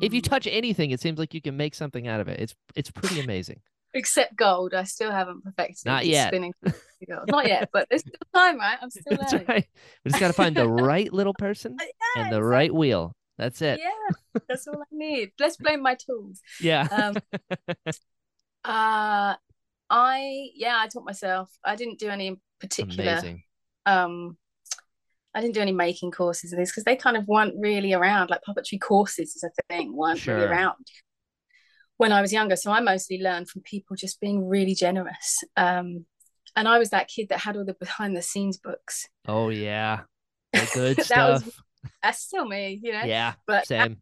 [0.00, 0.28] if you Mm.
[0.28, 2.38] touch anything, it seems like you can make something out of it.
[2.40, 3.60] It's it's pretty amazing.
[3.94, 6.28] Except gold, I still haven't perfected Not yet.
[6.28, 6.52] spinning
[7.08, 7.28] gold.
[7.28, 8.78] Not yet, but there's still time, right?
[8.80, 9.46] I'm still That's learning.
[9.48, 9.66] right.
[10.04, 11.86] We just got to find the right little person Yeah,
[12.22, 12.48] and the exactly.
[12.50, 13.12] right wheel.
[13.38, 13.80] That's it.
[13.80, 15.32] Yeah, that's all I need.
[15.40, 16.40] Let's blame my tools.
[16.60, 16.86] Yeah.
[16.90, 17.16] Um,
[18.64, 19.34] uh,
[19.88, 21.50] I yeah, I taught myself.
[21.64, 23.12] I didn't do any particular.
[23.12, 23.42] Amazing.
[23.86, 24.36] Um,
[25.34, 28.30] I didn't do any making courses and these because they kind of weren't really around.
[28.30, 30.48] Like puppetry courses is a thing, weren't really Sure.
[30.50, 30.74] around
[32.00, 32.56] when I was younger.
[32.56, 35.44] So I mostly learned from people just being really generous.
[35.56, 36.06] Um,
[36.56, 39.06] and I was that kid that had all the behind the scenes books.
[39.28, 40.00] Oh yeah.
[40.54, 41.54] The good That was- stuff.
[42.02, 43.04] That's still me, you know.
[43.04, 43.34] Yeah.
[43.46, 43.98] but same.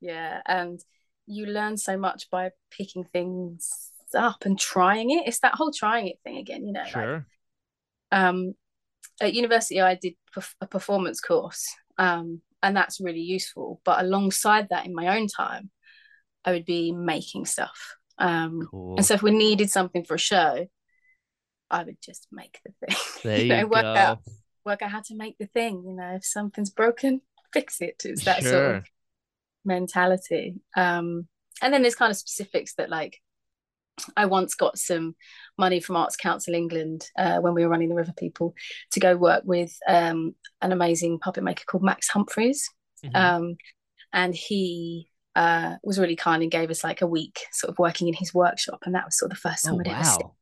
[0.00, 0.80] yeah and
[1.26, 6.06] you learn so much by picking things up and trying it it's that whole trying
[6.06, 7.26] it thing again you know like, Sure.
[8.12, 8.54] um
[9.20, 10.14] at university i did
[10.60, 11.66] a performance course
[11.98, 15.70] um and that's really useful but alongside that in my own time
[16.44, 18.96] i would be making stuff um Cool.
[18.96, 20.66] and so if we needed something for a show
[21.70, 23.94] i would just make the thing there you, know, work go.
[23.94, 24.18] out
[24.64, 27.20] work out how to make the thing you know if something's broken
[27.52, 28.50] fix it it's that sure.
[28.50, 28.84] sort of
[29.64, 31.26] mentality um
[31.62, 33.20] and then there's kind of specifics that like
[34.16, 35.14] I once got some
[35.56, 38.54] money from Arts Council England uh, when we were running the River People
[38.92, 42.68] to go work with um, an amazing puppet maker called Max Humphreys.
[43.04, 43.14] Mhm.
[43.14, 43.56] Um,
[44.12, 48.08] and he uh, was really kind and gave us like a week sort of working
[48.08, 48.80] in his workshop.
[48.84, 50.34] And that was sort of the first time oh I'd ever seen wow.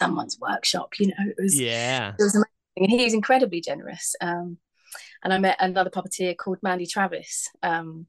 [0.00, 2.14] someone's workshop, you know, it was, Yeah.
[2.18, 2.46] it was amazing.
[2.76, 4.14] And he was incredibly generous.
[4.20, 4.58] Um,
[5.22, 8.06] and I met another puppeteer called Mandy Travis, um,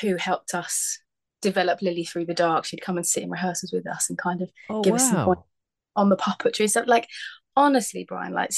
[0.00, 0.98] who helped us
[1.42, 2.64] develop Lilly Through the Dark.
[2.64, 5.18] She'd come and sit in rehearsals with us and kind of Oh give us some
[5.18, 5.24] wow.
[5.26, 5.40] point
[5.94, 6.70] on the puppetry.
[6.70, 7.06] So, like,
[7.56, 8.50] honestly, Brian, like,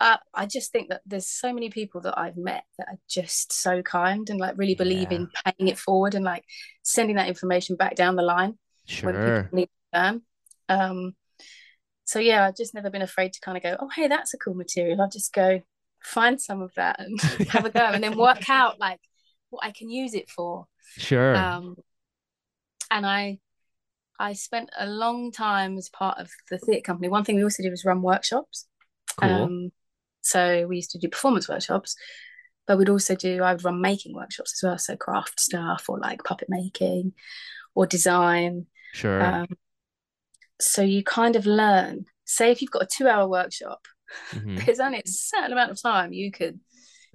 [0.00, 3.52] uh, I just think that there's so many people that I've met that are just
[3.52, 6.44] so kind and like really believe in paying it forward and like
[6.82, 8.58] sending that information back down the line
[9.02, 9.42] when Sure.
[9.42, 10.22] people need to learn.
[10.68, 11.16] Um,
[12.04, 14.38] so yeah, I've just never been afraid to kind of go, oh hey, that's a
[14.38, 15.00] cool material.
[15.00, 15.60] I'll just go
[16.02, 19.00] find some of that and have a go, and then work out like
[19.50, 20.66] what I can use it for.
[20.98, 21.34] Sure.
[21.34, 21.76] Um,
[22.90, 23.38] and I,
[24.20, 27.08] I spent a long time as part of the theatre company.
[27.08, 28.66] One thing we also did was run workshops.
[29.18, 29.30] cool.
[29.30, 29.72] Um,
[30.26, 31.96] so we used to do performance workshops,
[32.66, 35.98] but we'd also do I would run making workshops as well, so craft stuff or
[35.98, 37.12] like puppet making
[37.74, 38.66] or design.
[38.92, 39.22] sure.
[39.22, 39.46] Um,
[40.60, 42.06] so you kind of learn.
[42.24, 43.86] Say if you've got a two-hour workshop,
[44.32, 44.56] Mhm.
[44.66, 46.58] there's only a certain amount of time you could,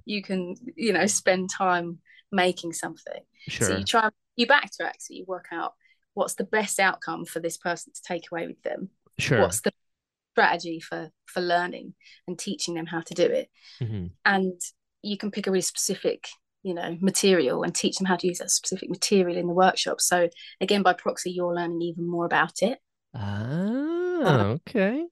[0.04, 1.98] you can you know spend time
[2.30, 3.22] making something.
[3.48, 3.68] sure.
[3.68, 5.74] So you try you backtrack, so you work out
[6.14, 8.90] what's the best outcome for this person to take away with them.
[9.18, 9.40] Sure.
[9.42, 9.72] What's the
[10.32, 11.94] strategy for for learning
[12.26, 13.48] and teaching them how to do it
[13.80, 14.10] Mhm.
[14.24, 14.60] and
[15.02, 16.28] you can pick a really specific
[16.62, 20.00] you know material and teach them how to use that specific material in the workshop
[20.00, 20.28] so
[20.60, 22.78] again by proxy you're learning even more about it
[23.14, 25.04] Ah, okay.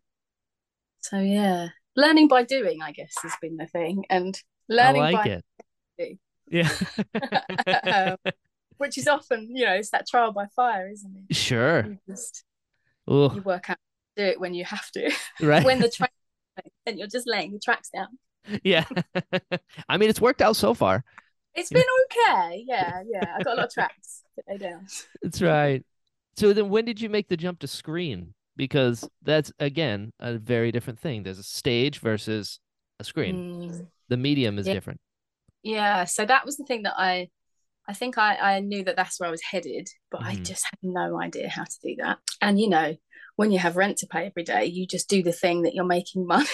[1.01, 5.25] so yeah learning by doing i guess has been the thing and I learning like
[5.25, 5.43] by
[5.99, 6.19] it.
[6.49, 6.71] Yeah.
[8.79, 11.85] which is often you know it's that trial by fire isn't it sure.
[11.87, 12.45] you just
[13.07, 13.77] you work out
[14.17, 15.65] do it when you have to right.
[15.65, 16.13] when the track
[16.87, 18.09] and you're just laying the tracks down
[18.65, 18.85] yeah.
[19.89, 21.05] I mean, it's worked out so far.
[21.55, 24.87] It's been okay yeah yeah i got a lot of tracks to lay down
[25.23, 25.85] That's right.
[26.37, 28.33] So then when did you make the jump to screen?
[28.57, 31.23] Because that's again a very different thing.
[31.23, 32.61] There's a stage versus
[32.99, 33.37] a screen.
[33.37, 33.87] Mm.
[34.09, 34.75] The medium is Yeah.
[34.75, 35.01] different.
[35.63, 37.29] yeah so that was the thing that i
[37.87, 40.47] i think i i knew that that's where i was headed but i Mhm.
[40.47, 42.97] just had no idea how to do that and you know
[43.41, 45.85] when you have rent to pay every day you just do the thing that you're
[45.99, 46.47] making money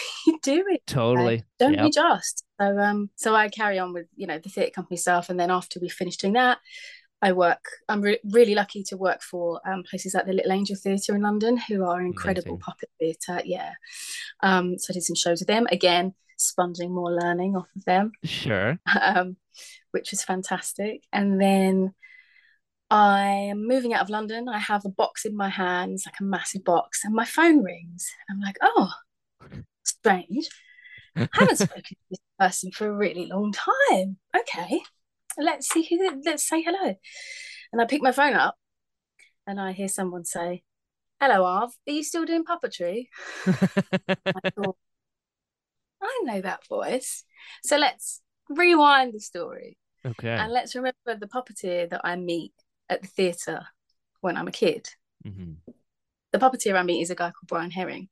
[0.42, 1.42] doing Totally.
[1.58, 1.84] don't Yep.
[1.84, 5.28] you just so um so i carry on with you know the theatre company stuff
[5.30, 6.58] and then after we finish doing that
[7.22, 10.76] i work i'm re- really lucky to work for um places like the little angel
[10.76, 12.60] theatre in london who are incredible Amazing.
[12.60, 13.72] puppet theatre yeah
[14.42, 18.12] um so i did some shows with them again sponging more learning off of them,
[18.22, 18.78] Sure.
[19.00, 19.38] um,
[19.92, 21.02] which was fantastic.
[21.10, 21.94] And then
[22.90, 24.48] I am moving out of London.
[24.48, 28.06] I have a box in my hands, like a massive box, and my phone rings.
[28.30, 28.92] I'm like, oh,
[29.84, 30.48] strange.
[31.16, 34.18] I haven't spoken to this person for a really long time.
[34.36, 34.80] Okay,
[35.38, 36.22] let's see who.
[36.24, 36.94] Let's say hello.
[37.72, 38.56] And I pick my phone up,
[39.46, 40.62] and I hear someone say,
[41.20, 41.72] "Hello, Arv.
[41.88, 43.08] Are you still doing puppetry?"
[43.46, 44.76] I thought,
[46.00, 47.24] I know that voice.
[47.64, 50.36] So let's rewind the story, okay.
[50.36, 52.52] and let's remember the puppeteer that I meet
[52.88, 53.66] at the theatre
[54.20, 54.88] when I'm a kid.
[55.26, 55.56] Mhm.
[56.32, 58.08] The puppeteer I meet is a guy called Brian Herring.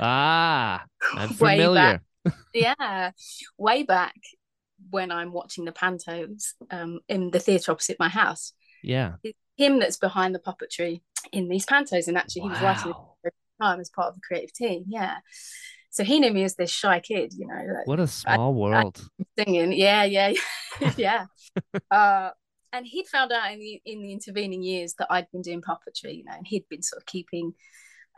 [0.00, 2.00] Ah, I'm Way familiar.
[2.24, 2.34] back.
[2.54, 3.10] yeah,
[3.56, 4.14] way back
[4.90, 8.52] when I'm watching the pantos um, in the theatre opposite my house.
[8.82, 9.14] Yeah.
[9.22, 11.00] It's him that's behind the puppetry
[11.32, 13.14] in these pantos, and actually he was writing Wow.
[13.24, 14.84] the time as part of the creative team.
[14.88, 15.16] Yeah,
[15.90, 19.00] so he knew me as this shy kid, you know, like What a small world.
[19.38, 19.72] singing.
[19.72, 20.32] Yeah, yeah,
[20.96, 21.26] yeah.
[21.90, 22.30] uh,
[22.72, 26.18] and he'd found out in the in the intervening years that I'd been doing puppetry,
[26.18, 27.54] you know, and he'd been sort of keeping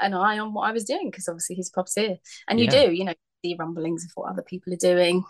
[0.01, 2.85] an eye on what I was doing because obviously he's a puppeteer, and you Yeah.
[2.87, 5.25] do, you know, see rumblings of what other people are doing.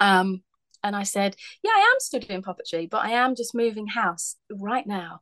[0.00, 0.42] Um,
[0.84, 4.36] and I said, yeah, I am still doing puppetry, but I am just moving house
[4.50, 5.20] right now.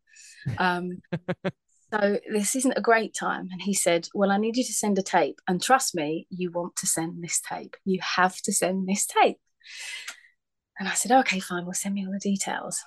[0.57, 1.03] Um,
[1.93, 3.49] so this isn't a great time.
[3.53, 6.51] And he said, well, I need you to send a tape, and trust me, you
[6.51, 7.77] want to send this tape.
[7.85, 9.39] You have to send this tape.
[10.79, 12.83] And I said, okay, fine, well, send me all the details.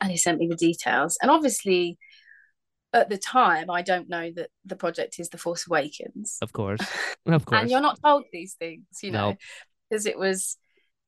[0.00, 1.16] And he sent me the details.
[1.22, 1.98] And obviously,
[2.92, 6.38] at the time, I don't know that the project is The Force Awakens.
[6.42, 6.80] Of course.
[7.26, 7.62] Of course.
[7.62, 9.36] And you're not told these things, you know, No.
[9.88, 10.58] because it was,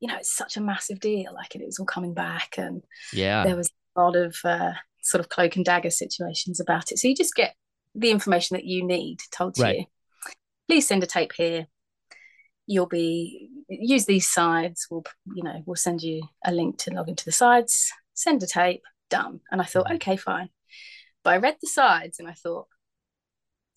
[0.00, 1.34] you know, it's such a massive deal.
[1.34, 3.44] Like, and it was all coming back, and yeah.
[3.44, 6.98] there was a lot of uh, sort of cloak and dagger situations about it.
[6.98, 7.54] So you just get
[7.94, 9.78] the information that you need told to Right.
[9.80, 9.84] you.
[10.68, 11.66] Please send a tape here.
[12.66, 14.86] You'll be use these sides.
[14.90, 17.92] We'll you know we'll send you a link to log into the sides.
[18.16, 18.82] Send a tape.
[19.08, 19.40] Done.
[19.52, 19.94] And I thought, Mhm.
[19.96, 20.48] okay, fine.
[21.22, 22.66] But I read the sides and I thought,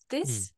[0.10, 0.52] this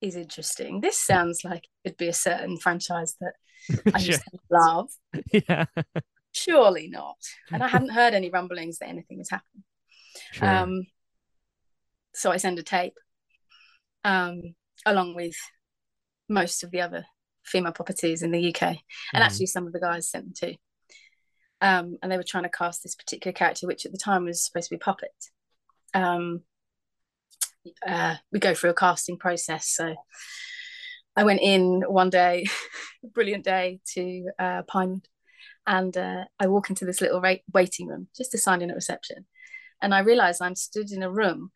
[0.00, 0.80] is interesting.
[0.80, 3.34] This sounds like it'd be a certain franchise that
[3.94, 4.88] I just love.
[5.32, 5.66] Yeah.
[6.32, 7.16] Surely not.
[7.52, 9.64] And I hadn't heard any rumblings that anything was happening.
[10.32, 10.48] Sure.
[10.48, 10.86] Um,
[12.14, 12.94] so I send a tape,
[14.04, 14.42] um,
[14.84, 15.34] along with
[16.28, 17.06] most of the other
[17.44, 19.26] female properties in the UK, and Mhm.
[19.26, 20.56] actually some of the guys sent them too.
[21.60, 24.44] Um, and they were trying to cast this particular character, which at the time was
[24.44, 25.10] supposed to be puppet.
[25.92, 26.42] Um,
[27.86, 29.68] uh, we go through a casting process.
[29.68, 29.94] So
[31.16, 32.46] I went in one day,
[33.12, 35.08] brilliant day, to uh, Pinewood,
[35.66, 38.76] and uh, I walk into this little ra- waiting room just to sign in at
[38.76, 39.26] reception,
[39.82, 41.50] and I realise I'm stood in a room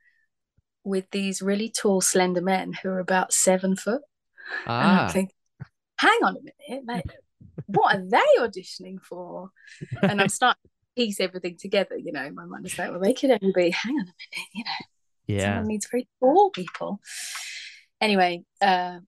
[0.85, 4.03] with these really tall, slender men who are about seven foot.
[4.67, 5.09] And I'm ah.
[5.09, 5.37] thinking,
[5.97, 7.05] hang on a minute, like,
[7.67, 9.51] what are they auditioning for?
[10.03, 12.31] And I'm starting to piece everything together, you know.
[12.31, 14.71] My mind is like, well, they could only be, hang on a minute, you know,
[15.27, 15.45] Yeah.
[15.45, 17.01] someone needs very tall people.
[18.01, 18.99] Anyway, uh,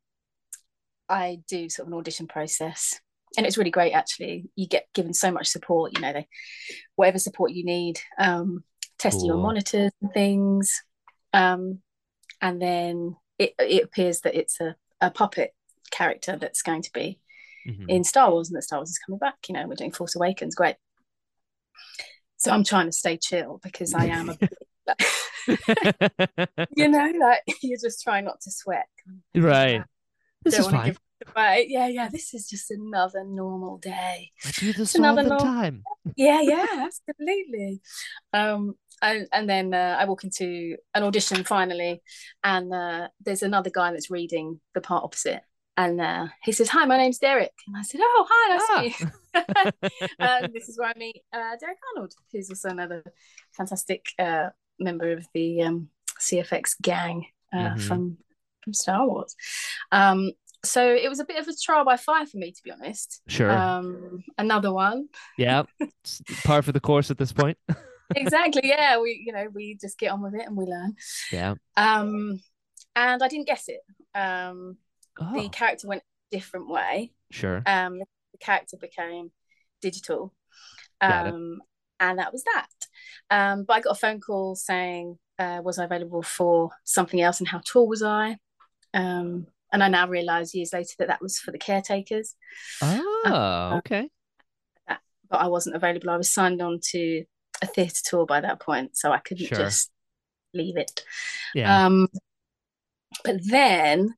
[1.08, 3.00] I do sort of an audition process.
[3.36, 4.44] And it's really great actually.
[4.54, 6.28] You get given so much support, you know, they
[6.94, 8.62] whatever support you need, um,
[8.98, 10.82] testing your monitors and things.
[11.32, 11.80] Um,
[12.40, 15.52] and then it it appears that it's a, a puppet
[15.90, 17.18] character that's going to be
[17.66, 17.86] Mhm.
[17.88, 19.36] in Star Wars and that Star Wars is coming back.
[19.48, 20.76] You know, we're doing Force Awakens, great.
[22.36, 24.38] So I'm trying to stay chill because I am a
[26.76, 28.86] you know, like you're just trying not to sweat.
[29.34, 29.82] right.
[30.44, 30.96] This Don't is fine.
[31.34, 31.66] away.
[31.70, 34.30] Yeah, yeah, this is just another normal day.
[34.44, 35.40] I do this all another the norm.
[35.40, 35.84] time.
[36.16, 37.80] Yeah, yeah, absolutely.
[38.34, 42.02] Um, and, and then uh, I walk into an audition finally,
[42.42, 45.42] and uh, there's another guy that's reading the part opposite.
[45.76, 47.52] And uh, he says, Hi, my name's Derek.
[47.66, 49.72] And I said, Oh, hi, nice to meet you.
[50.20, 53.02] and this is where I meet uh, Derek Arnold, who's also another
[53.56, 55.88] fantastic uh, member of the um,
[56.20, 57.80] CFX gang uh, Mhm.
[57.80, 58.18] from
[58.62, 59.34] from Star Wars.
[59.92, 60.30] Um,
[60.64, 63.20] so it was a bit of a trial by fire for me, to be honest.
[63.28, 63.50] Sure.
[63.50, 65.64] Um, another one, yeah.
[66.44, 67.58] Par for the course at this point.
[68.16, 68.62] exactly.
[68.64, 70.94] Yeah, we you know we just get on with it and we learn.
[71.32, 71.54] yeah.
[71.76, 72.40] Um,
[72.96, 73.80] and I didn't guess it.
[74.14, 74.78] Um,
[75.20, 77.12] Oh, the character went a different way.
[77.30, 77.62] sure.
[77.66, 79.30] um, the character became
[79.80, 80.34] digital.
[81.00, 81.60] Um,
[82.00, 82.68] and that was that.
[83.30, 87.38] Um, but I got a phone call saying, uh, was I available for something else
[87.40, 88.38] and how tall was I?
[88.94, 92.34] Um, and I now realize years later that that was for the caretakers,
[92.82, 94.08] Oh, okay.
[94.86, 94.98] but
[95.40, 96.10] I wasn't available.
[96.10, 97.24] I was signed on to
[97.62, 99.58] a theatre tour by that point, so I couldn't Sure.
[99.58, 99.90] just
[100.52, 101.02] leave it.
[101.54, 101.86] Yeah.
[101.86, 102.08] Um,
[103.24, 104.14] but then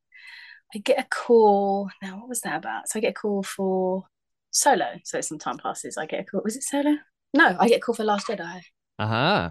[0.74, 1.90] I get a call.
[2.02, 2.88] Now, what was that about?
[2.88, 4.04] So I get a call for
[4.50, 4.96] Solo.
[5.04, 5.96] So some time passes.
[5.96, 6.42] I get a call.
[6.44, 6.96] Was it Solo?
[7.34, 8.60] No, I get a call for Last Jedi.
[8.98, 9.50] Uh huh.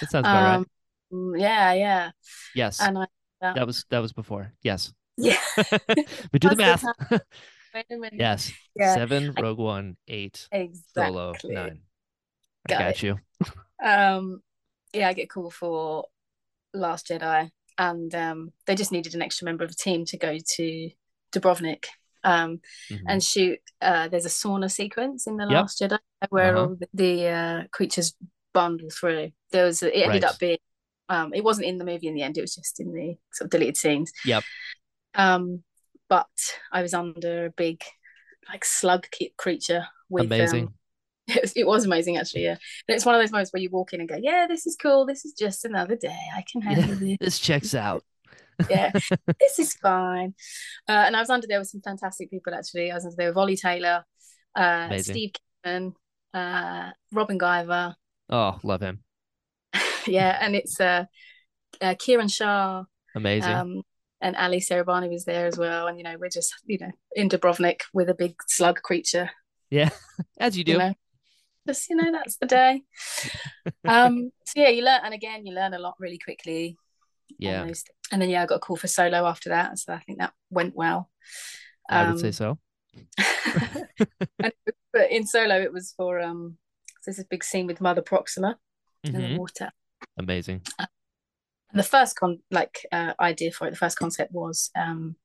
[0.00, 0.54] That sounds about right.
[0.56, 0.66] Um,
[1.12, 2.10] mm, yeah, yeah.
[2.54, 3.06] Yes, And I
[3.40, 4.52] that was that was before.
[4.62, 5.38] Yes, yeah.
[6.32, 6.82] we do the math.
[6.82, 7.22] the
[7.74, 8.14] Wait a minute.
[8.18, 8.94] yes, Yeah.
[8.94, 11.12] seven, I- Rogue One, eight, Exactly.
[11.12, 11.80] Solo, nine.
[12.68, 13.02] I Got got it.
[13.02, 13.18] you.
[13.84, 14.42] Um,
[14.94, 16.06] yeah, I get a call for
[16.72, 20.38] Last Jedi, and um, they just needed an extra member of the team to go
[20.56, 20.90] to
[21.32, 21.84] Dubrovnik
[22.24, 22.60] um,
[22.90, 23.00] Mhm.
[23.08, 23.58] and shoot.
[23.80, 25.52] Uh, there's a sauna sequence in the Yep.
[25.52, 25.98] Last Jedi
[26.30, 26.66] where Uh-huh.
[26.68, 28.14] all the, the uh, creatures
[28.52, 29.32] bundle through.
[29.52, 30.24] There was it ended Right.
[30.24, 30.58] up being.
[31.08, 32.36] Um, it wasn't in the movie in the end.
[32.36, 34.10] It was just in the sort of deleted scenes.
[34.24, 34.42] Yep.
[35.14, 35.62] Um,
[36.08, 36.26] but
[36.72, 37.82] I was under a big,
[38.48, 39.06] like slug
[39.36, 40.66] creature with Amazing.
[40.68, 40.74] um,
[41.36, 42.56] it was, it was amazing actually yeah.
[42.88, 44.76] And it's one of those moments where you walk in and go yeah this is
[44.80, 45.06] cool.
[45.06, 46.18] This is just another day.
[46.36, 48.04] I can handle this This checks out.
[48.70, 48.90] yeah
[49.40, 50.34] this is fine.
[50.88, 52.90] Uh, and i was under there with some fantastic people actually.
[52.90, 54.04] I was under there with ollie taylor
[54.54, 55.32] uh, steve
[55.64, 55.92] Kidman,
[56.32, 57.96] uh, robin Guiver.
[58.30, 59.00] Oh, love him.
[60.06, 61.04] yeah and it's uh,
[61.80, 63.52] uh kieran shah Amazing.
[63.52, 63.82] um
[64.20, 65.86] and ali Serabani was there as well.
[65.86, 69.30] And you know we're just you know in dubrovnik with a big slug creature.
[69.70, 69.90] Yeah,
[70.38, 70.72] as you do.
[70.72, 70.94] you know
[71.66, 72.82] just you know that's the day
[73.86, 76.76] um so yeah you learn and again you learn a lot really quickly
[77.38, 77.90] yeah, almost.
[78.12, 80.32] and then yeah i got a call for solo after that so i think that
[80.50, 81.10] went well
[81.88, 82.58] I would say Um, so.
[84.42, 84.52] and-
[84.92, 86.56] but in solo it was for um
[87.04, 88.58] there's a big scene with mother proxima
[89.04, 89.32] in Mhm.
[89.34, 89.70] the water
[90.18, 90.62] Amazing.
[90.78, 90.88] and
[91.74, 95.16] the first con like uh, idea for it the first concept was um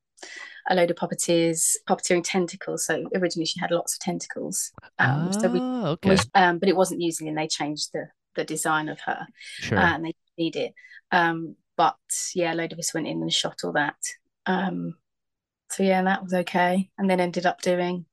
[0.68, 5.48] a load of puppeteers puppeteering tentacles so originally she had lots of tentacles um so
[5.48, 6.10] we oh, okay.
[6.10, 9.26] which, um, but it wasn't using and they changed the the design of her
[9.58, 9.78] Sure.
[9.78, 10.72] uh, and they need it
[11.10, 11.96] um but
[12.34, 13.96] yeah a load of us went in and shot all that
[14.46, 14.94] um
[15.70, 18.06] so yeah that was okay and then ended up doing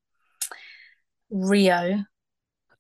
[1.29, 2.03] rio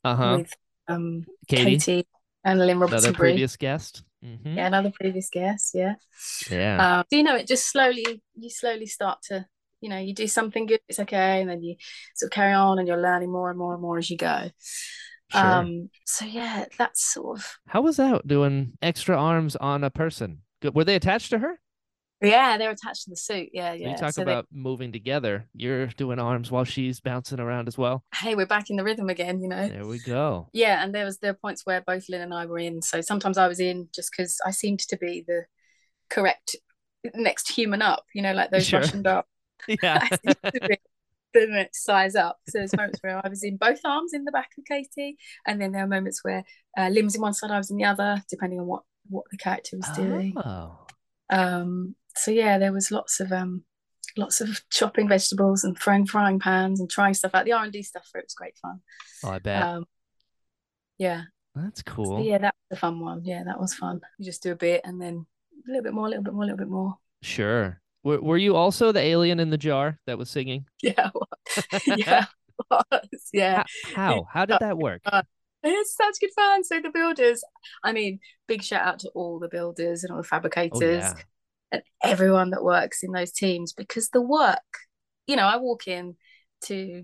[0.03, 0.35] uh huh.
[0.39, 0.53] with
[0.87, 2.07] um Katie, katie
[2.43, 4.03] and lynn robertson another previous guest.
[4.23, 4.55] Mhm.
[4.55, 5.95] yeah another previous guest yeah
[6.49, 6.97] Yeah.
[6.99, 9.45] um so you know it just slowly you slowly start to
[9.81, 11.75] you know you do something good it's okay and then you
[12.15, 14.49] sort of carry on and you're learning more and more and more as you go
[15.31, 15.41] sure.
[15.41, 20.39] um so yeah that's sort of How was that doing extra arms on a person?
[20.61, 20.75] Good.
[20.75, 21.59] Were they attached to her?
[22.21, 25.47] yeah they're attached to the suit yeah yeah you talk So they- about moving together.
[25.53, 28.03] You're doing arms while she's bouncing around as well.
[28.13, 30.49] hey we're back in the rhythm again you know There we go.
[30.51, 32.99] yeah and there was there were points where both lynn and i were in so
[32.99, 35.43] sometimes i was in just because i seemed to be the
[36.09, 36.57] correct
[37.15, 38.81] next human up you know like those Sure.
[38.81, 39.23] russian dolls
[39.67, 39.99] Yeah.
[40.11, 40.77] I seemed to be
[41.33, 44.49] the size up so there's moments where i was in both arms in the back
[44.57, 46.43] of katie and then there were moments where
[46.75, 49.25] uh, lynn was in one side i was in the other depending on what what
[49.29, 50.75] the character was doing Oh.
[51.29, 53.63] um so yeah there was lots of um
[54.17, 58.07] lots of chopping vegetables and throwing frying pans and trying stuff out the r&d stuff
[58.11, 58.81] for it was great fun
[59.23, 59.61] Oh, I bet.
[59.61, 59.85] um
[60.97, 61.23] yeah
[61.55, 62.23] That's So cool.
[62.23, 63.23] yeah, that was a fun one.
[63.23, 64.01] Yeah, that was fun.
[64.17, 65.25] You just do a bit and then
[65.67, 66.95] a little bit more, a little bit more, a little bit more.
[67.21, 67.81] Sure.
[68.03, 70.65] Were, were you also the alien in the jar that was singing?
[70.81, 71.09] Yeah,
[71.85, 72.25] yeah,
[72.69, 73.29] was.
[73.33, 73.63] yeah.
[73.93, 74.25] How?
[74.31, 74.45] How?
[74.45, 75.01] Did that work?
[75.05, 75.23] Uh,
[75.63, 76.63] it's such good fun.
[76.63, 77.43] So the builders,
[77.83, 80.87] I mean, big shout out to all the builders and all the oh, fabricators Oh,
[80.87, 81.13] yeah.
[81.71, 84.57] and everyone that works in those teams because the work,
[85.27, 86.15] you know, I walk in
[86.65, 87.03] to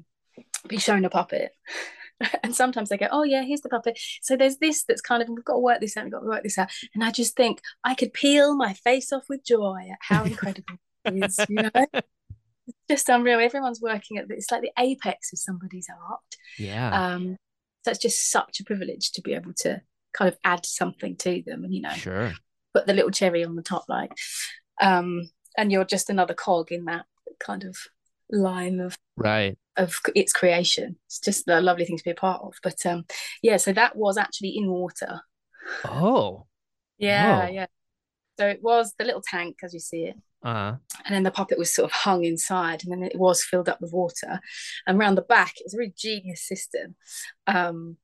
[0.68, 1.52] be shown a puppet.
[2.44, 4.00] And sometimes they go, Oh yeah, here's the puppet.
[4.22, 6.28] So there's this that's kind of we've got to work this out, we've got to
[6.28, 6.70] work this out.
[6.94, 10.76] And I just think I could peel my face off with joy at how incredible
[11.06, 11.70] it is, you know?
[12.68, 13.40] It's just unreal.
[13.40, 16.20] Everyone's working at it's like the apex of somebody's art.
[16.58, 17.14] Yeah.
[17.14, 17.38] Um,
[17.84, 19.82] so it's just such a privilege to be able to
[20.18, 22.34] kind of add something to them and you know Sure.
[22.74, 24.12] put the little cherry on the top like
[24.82, 27.06] um and you're just another cog in that
[27.40, 27.78] kind of
[28.32, 29.58] line of Right.
[29.78, 33.04] Of its creation it's just a lovely thing to be a part of but um
[33.42, 35.22] yeah so that was actually in water
[35.84, 36.46] Oh.
[36.98, 37.52] yeah Whoa.
[37.54, 37.66] yeah
[38.40, 40.76] so it was the little tank as you see it Uh.
[41.06, 43.82] and then the puppet was sort of hung inside and then it was filled up
[43.82, 44.40] with water
[44.86, 46.96] and around the back it was a really genius system
[47.48, 47.98] um,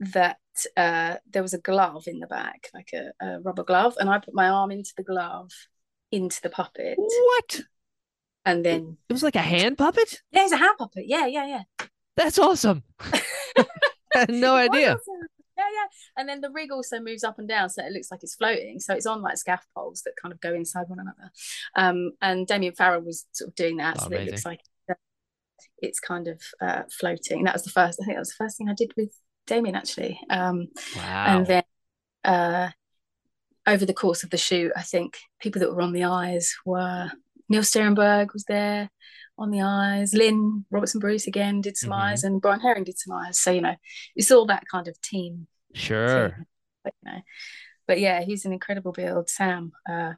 [0.00, 0.36] that
[0.76, 4.18] uh, there was a glove in the back like a, a rubber glove and i
[4.18, 5.50] put my arm into the glove
[6.12, 7.60] into the puppet What?
[8.44, 10.22] And then It was like a hand puppet.
[10.32, 11.86] Yeah, it's a hand puppet yeah yeah yeah
[12.16, 12.82] That's awesome.
[13.02, 13.64] I
[14.14, 14.92] had no idea.
[14.94, 15.28] awesome.
[15.56, 15.86] Yeah, yeah.
[16.16, 18.80] And then the rig also moves up and down, so it looks like it's floating.
[18.80, 21.30] So it's on like scaffolds that kind of go inside one another.
[21.76, 24.60] Um, and Damian Farrow was sort of doing that, Oh, so that it looks like
[24.90, 24.94] uh,
[25.78, 27.44] it's kind of uh, floating.
[27.44, 28.00] That was the first.
[28.00, 29.12] I think that was the first thing I did with
[29.46, 30.18] Damian actually.
[30.30, 31.24] Um, Wow.
[31.26, 31.62] and then
[32.24, 32.70] uh,
[33.66, 37.10] over the course of the shoot, I think people that were on the eyes were
[37.50, 38.88] Neil Sterenberg was there
[39.36, 40.14] on the eyes.
[40.14, 42.00] Lynn Robertson Bruce again did some Mhm.
[42.00, 43.38] eyes, and Brian Herring did some eyes.
[43.38, 43.76] So you know,
[44.16, 45.46] it's all that kind of team.
[45.74, 46.30] Sure.
[46.30, 46.46] team,
[46.84, 47.20] but, you know.
[47.86, 49.28] but yeah, he's an incredible build.
[49.28, 50.14] Sam, uh,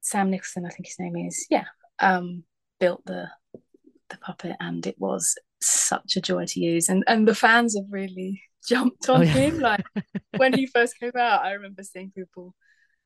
[0.00, 1.46] Sam Nicholson, I think his name is.
[1.50, 1.64] Yeah,
[2.00, 2.44] um,
[2.80, 3.28] built the
[4.10, 6.88] the puppet, and it was such a joy to use.
[6.88, 9.32] And and the fans have really jumped on Oh, yeah.
[9.32, 9.60] him.
[9.60, 9.84] Like
[10.36, 12.54] when he first came out, I remember seeing people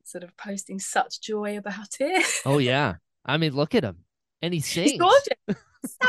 [0.08, 2.26] sort of posting such joy about it.
[2.44, 2.96] Oh yeah.
[3.24, 3.98] I mean, look at him,
[4.42, 4.92] and he sings.
[4.92, 5.26] He's gorgeous.
[5.86, 6.06] so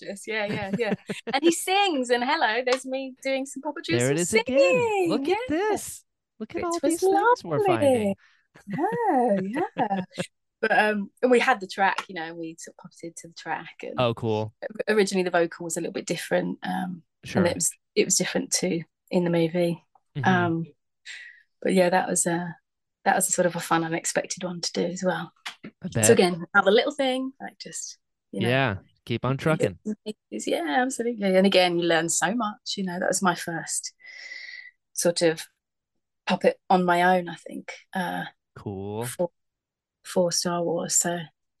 [0.00, 0.26] gorgeous.
[0.26, 0.94] Yeah, yeah, yeah.
[1.32, 2.10] And he sings.
[2.10, 3.98] And hello, there's me doing some puppetry.
[3.98, 4.54] There it is singing.
[4.56, 5.06] again.
[5.08, 5.34] Look yeah.
[5.34, 6.04] at this.
[6.40, 8.14] Look at It all these things we're finding.
[8.76, 9.52] lovely.
[9.52, 10.00] Yeah, yeah.
[10.60, 13.34] But um, and we had the track, you know, we sort of puppeted to the
[13.34, 13.74] track.
[13.82, 14.54] And Oh, cool.
[14.88, 17.42] originally the vocal was a little bit different, um, Sure.
[17.42, 19.84] and it was it was different too in the movie.
[20.16, 20.26] Mhm.
[20.26, 20.64] Um,
[21.60, 22.56] but yeah, that was a
[23.04, 25.32] that was a sort of a fun, unexpected one to do as well.
[26.02, 27.98] So again, another little thing, like just
[28.32, 28.76] you know, yeah.
[29.06, 29.78] Keep on trucking.
[30.30, 31.36] Yeah, absolutely.
[31.36, 32.74] And again, you learn so much.
[32.76, 33.92] You know, that was my first
[34.94, 35.46] sort of
[36.26, 38.24] puppet on my own, I think, uh,
[38.56, 39.04] Cool.
[39.04, 39.30] for,
[40.04, 40.94] for Star Wars.
[40.94, 41.18] So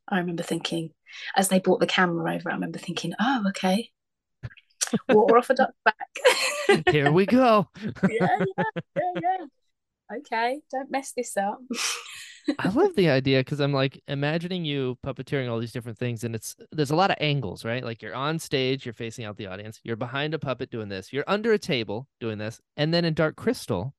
[0.08, 0.90] I remember thinking,
[1.36, 3.90] as they brought the camera over, I remember thinking, oh, okay.
[5.08, 6.86] Water off a duck's back.
[6.90, 7.68] Here we go.
[8.08, 8.64] yeah, yeah,
[8.96, 9.36] yeah, yeah.
[10.14, 11.58] Okay, don't mess this up.
[12.58, 16.34] I love the idea because I'm like imagining you puppeteering all these different things, and
[16.34, 17.82] it's there's a lot of angles, right?
[17.82, 21.12] Like you're on stage, you're facing out the audience, you're behind a puppet doing this,
[21.12, 23.94] you're under a table doing this, and then in Dark Crystal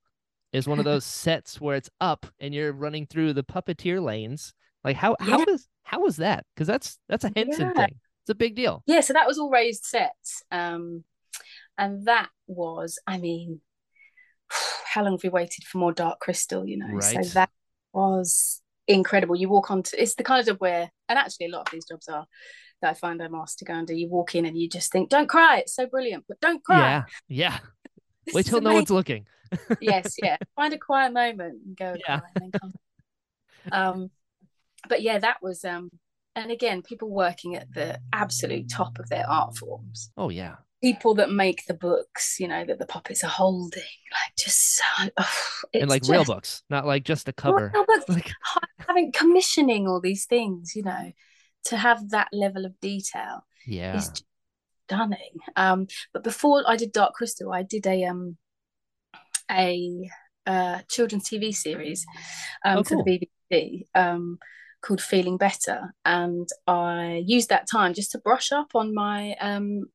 [0.54, 4.54] is one of those sets where it's up and you're running through the puppeteer lanes.
[4.84, 5.46] Like how how Yeah.
[5.56, 6.46] is how is that?
[6.56, 7.86] Because that's that's a Henson Yeah.
[7.86, 8.00] thing.
[8.24, 8.84] It's a big deal.
[8.86, 10.44] yeah, so that was all raised sets.
[10.52, 11.04] Um,
[11.78, 13.62] and that was, I mean,
[14.96, 16.88] how long have we waited for more Dark Crystal, you know?
[16.88, 17.26] Right.
[17.26, 17.50] So that
[17.92, 19.36] was incredible.
[19.36, 21.72] You walk on to it's the kind of job where, and actually a lot of
[21.74, 22.26] these jobs are
[22.82, 23.94] that I find I'm asked to go and do.
[23.94, 26.80] You walk in and you just think, don't cry, it's so brilliant, but don't cry.
[26.80, 27.58] Yeah, yeah.
[28.34, 29.28] Wait till no one's looking.
[29.82, 30.38] yes, yeah.
[30.56, 32.22] Find a quiet moment and go Yeah.
[32.36, 32.74] and then come.
[33.74, 34.12] Um,
[34.88, 35.90] but yeah, that was um,
[36.38, 40.12] and again, people working at the absolute top of their art forms.
[40.16, 40.56] Oh yeah.
[40.86, 43.82] People that make the books, you know, that the puppets are holding,
[44.12, 44.84] like just so,
[45.18, 45.34] oh,
[45.74, 47.72] and it's like real books, not like just a cover.
[47.74, 48.32] no, but Like
[48.88, 51.12] having commissioning all these things, you know,
[51.66, 53.96] to have that level of detail yeah.
[53.96, 54.26] is just
[54.86, 55.40] stunning.
[55.56, 58.38] Um, but before I did Dark Crystal, I did a um
[59.52, 60.10] a
[60.46, 62.06] uh children's TV series
[62.64, 64.38] um Oh, for the BBC um
[64.82, 69.86] called Feeling Better, and I used that time just to brush up on my um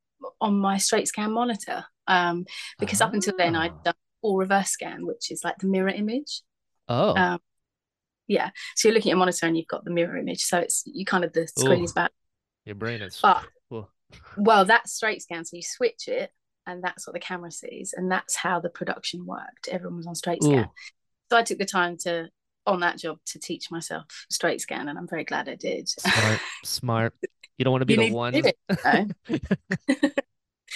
[0.40, 2.44] on my straight scan monitor um
[2.78, 3.62] because up until then Ah.
[3.62, 6.42] I'd done all reverse scan, which is like the mirror image.
[6.88, 7.14] Oh.
[7.16, 7.38] Um,
[8.28, 10.82] yeah, so you're looking at your monitor and you've got the mirror image, so it's
[10.86, 11.84] you kind of the screen Ooh.
[11.84, 12.12] is back.
[12.64, 13.18] Your brain is.
[13.20, 13.44] But-.
[14.36, 16.30] Well, that's straight scan, so you switch it,
[16.66, 19.68] and that's what the camera sees, and that's how the production worked.
[19.68, 20.70] Everyone was on straight scan, Ooh.
[21.30, 22.28] so I took the time to
[22.66, 25.88] on that job to teach myself straight scan, and I'm very glad I did.
[25.88, 26.40] Smart.
[26.64, 27.14] Smart.
[27.60, 28.34] You don't want to be You the one.
[28.34, 28.56] it,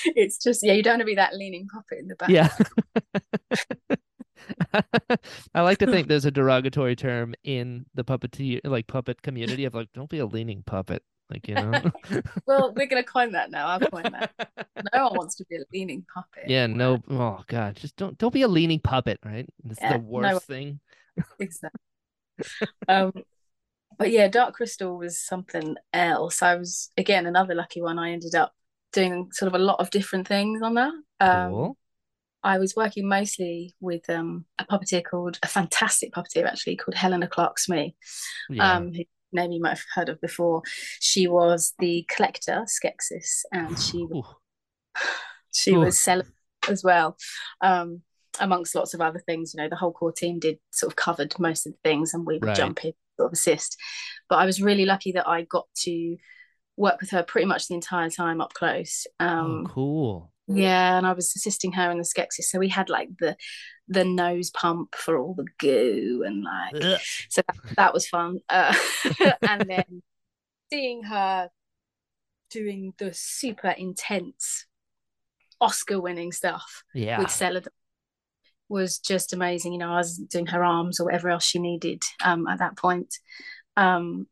[0.04, 2.28] it's just yeah, you don't want to be that leaning puppet in the back.
[2.28, 2.50] Yeah.
[5.54, 9.72] I like to think there's a derogatory term in the puppeteer like puppet community of
[9.72, 11.02] like don't be a leaning puppet.
[11.30, 11.80] Like, you know.
[12.46, 13.66] Well, we're gonna coin that now.
[13.66, 14.30] I'll coin that.
[14.92, 16.50] No one wants to be a leaning puppet.
[16.50, 19.48] yeah, no oh god, just don't don't be a leaning puppet, right?
[19.70, 20.04] It's Yeah, the no.
[20.04, 20.80] worst thing.
[21.40, 21.80] exactly.
[22.88, 23.14] um,
[23.98, 26.42] but yeah, Dark Crystal was something else.
[26.42, 27.98] I was again another lucky one.
[27.98, 28.52] I ended up
[28.92, 30.92] doing sort of a lot of different things on that.
[31.20, 31.76] Um, Cool.
[32.42, 37.26] I was working mostly with um, a puppeteer called a fantastic puppeteer actually called Helena
[37.26, 37.96] Clark Smee,
[38.50, 38.76] Yeah.
[38.76, 40.62] um, who name you might have heard of before.
[41.00, 44.22] She was the collector Skeksis, and she Ooh.
[45.52, 45.80] she Ooh.
[45.80, 46.26] was selling
[46.68, 47.16] as well
[47.60, 48.00] um
[48.40, 51.38] amongst lots of other things you know the whole core team did sort of covered
[51.38, 52.56] most of the things and we would Right.
[52.56, 53.76] jump in sort of assist
[54.28, 56.16] but i was really lucky that i got to
[56.76, 60.32] work with her pretty much the entire time up close um oh, cool.
[60.48, 63.36] yeah and i was assisting her in the skeksis so we had like the
[63.88, 67.00] the nose pump for all the goo and like Ugh.
[67.28, 68.74] so that, that was fun uh,
[69.48, 70.02] and then
[70.72, 71.50] seeing her
[72.50, 74.66] doing the super intense
[75.60, 77.18] oscar winning stuff Yeah.
[77.18, 77.68] with Seladon
[78.74, 82.02] was just amazing you know i was doing her arms or whatever else she needed
[82.24, 83.14] um at that point
[83.76, 84.26] um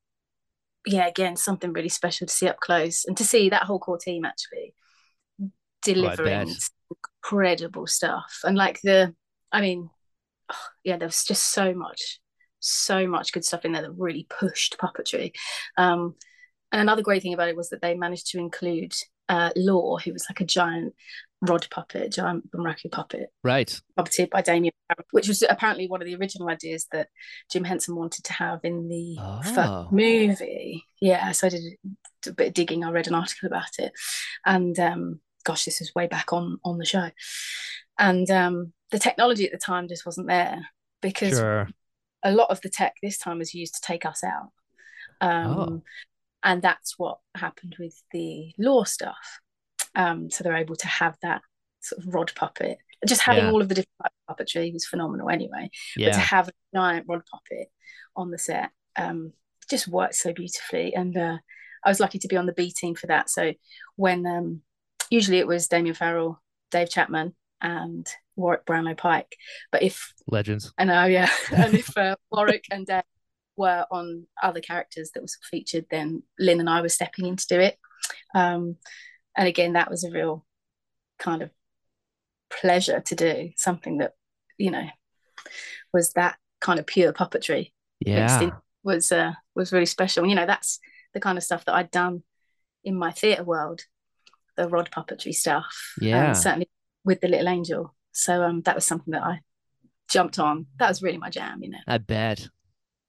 [0.86, 3.98] yeah again something really special to see up close and to see that whole core
[3.98, 4.74] team actually
[5.82, 6.68] delivering bet.
[7.22, 9.14] incredible stuff and like the
[9.50, 9.88] i mean
[10.52, 12.20] oh, yeah there was just so much
[12.62, 15.32] so much good stuff in there that really pushed puppetry.
[15.76, 16.14] Um,
[16.70, 18.94] and another great thing about it was that they managed to include
[19.32, 20.94] uh, Lore, who was like a giant
[21.40, 23.80] rod puppet, giant Bunraku puppet, Right.
[23.98, 24.72] puppeteered by Damian,
[25.10, 27.08] which was apparently one of the original ideas that
[27.50, 29.40] Jim Henson wanted to have in the Oh.
[29.42, 30.84] first movie.
[31.00, 31.62] Yeah, so I did
[32.28, 32.84] a bit of digging.
[32.84, 33.92] I read an article about it,
[34.44, 37.10] and um, gosh, this was way back on on the show,
[37.98, 40.60] and um, the technology at the time just wasn't there
[41.00, 41.68] because Sure.
[42.22, 44.50] a lot of the tech this time was used to take us out.
[45.20, 45.82] Um, Oh.
[46.44, 49.40] And that's what happened with the Lore stuff.
[49.94, 51.42] Um, so they're able to have that
[51.80, 52.78] sort of rod puppet.
[53.06, 53.50] Just having Yeah.
[53.50, 55.70] all of the different types of puppetry was phenomenal anyway.
[55.96, 57.68] But to have a giant rod puppet
[58.16, 59.32] on the set um,
[59.70, 60.94] just worked so beautifully.
[60.94, 61.38] And uh,
[61.84, 63.30] I was lucky to be on the B team for that.
[63.30, 63.52] So
[63.96, 64.62] when um,
[65.10, 66.40] usually it was Damian Farrow,
[66.70, 69.36] Dave Chapman, and Warrick Brownlow Pike.
[69.70, 70.72] But if Legends.
[70.78, 71.28] I know, yeah.
[71.54, 73.02] and if uh, Warrick and Dave
[73.62, 77.46] were on other characters that was featured, then Lynn and I were stepping in to
[77.46, 77.76] do it.
[78.34, 78.76] Um,
[79.36, 80.44] and again, that was a real
[81.18, 81.50] kind of
[82.60, 84.12] pleasure to do something that,
[84.58, 84.86] you know,
[85.92, 88.50] was that kind of pure puppetry Yeah.
[88.84, 90.26] was uh, was really special.
[90.26, 90.78] You know, that's
[91.14, 92.22] the kind of stuff that I'd done
[92.84, 93.80] in my theatre world,
[94.56, 95.94] the rod puppetry stuff.
[96.00, 96.32] um, Yeah.
[96.32, 96.68] certainly
[97.04, 97.94] with the Little Angel.
[98.12, 99.40] So um, that was something that I
[100.10, 100.66] jumped on.
[100.78, 101.62] That was really my jam.
[101.62, 101.84] You know.
[101.86, 102.48] I bet.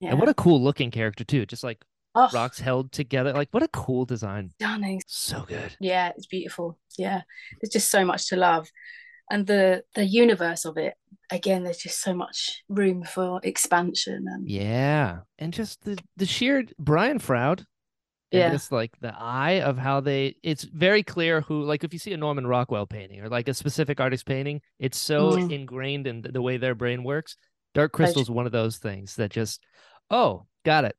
[0.03, 0.11] Yeah.
[0.11, 1.45] And what a cool looking character too.
[1.45, 1.83] Just like
[2.15, 3.33] oh, rocks held together.
[3.33, 4.51] Like what a cool design.
[4.59, 5.01] stunning.
[5.07, 5.75] So good.
[5.79, 6.77] Yeah, it's beautiful.
[6.97, 7.21] Yeah,
[7.61, 8.69] there's just so much to love,
[9.31, 10.93] and the the universe of it.
[11.31, 15.19] Again, there's just so much room for expansion and Yeah.
[15.39, 17.65] And just the the sheer Brian Froud.
[18.31, 18.49] Yeah.
[18.51, 22.13] just like the eye of how they it's very clear who like if you see
[22.13, 25.51] a Norman Rockwell painting or like a specific artist painting, it's so Mm.
[25.51, 27.37] ingrained in the way their brain works.
[27.75, 28.05] Dark Totally.
[28.07, 29.61] Crystal's one of those things that just
[30.09, 30.95] oh, got it.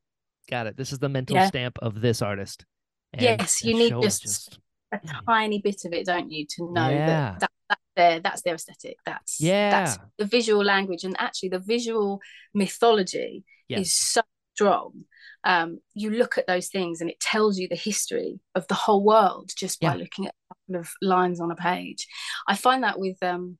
[0.50, 0.76] Got it.
[0.76, 1.48] This is the mental Yeah.
[1.48, 2.64] stamp of this artist.
[3.12, 4.59] And Yes, you need is just
[4.92, 7.07] a tiny bit of it, don't you, to know Yeah.
[7.07, 8.96] that, that that's their that's their aesthetic.
[9.07, 9.70] That's yeah.
[9.70, 12.20] that's the visual language, and actually the visual
[12.52, 13.80] mythology Yes.
[13.86, 14.22] is so
[14.55, 15.05] strong.
[15.44, 19.05] Um, you look at those things, and it tells you the history of the whole
[19.05, 20.02] world just by Yeah.
[20.02, 22.07] looking at a couple of lines on a page.
[22.46, 23.59] I find that with um,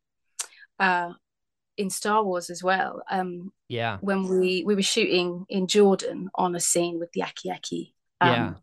[0.79, 1.13] uh,
[1.77, 3.03] in Star Wars as well.
[3.11, 3.99] Um, yeah.
[4.01, 7.95] when we we were shooting in Jordan on a scene with the Aki Aki.
[8.21, 8.55] Um, Yeah.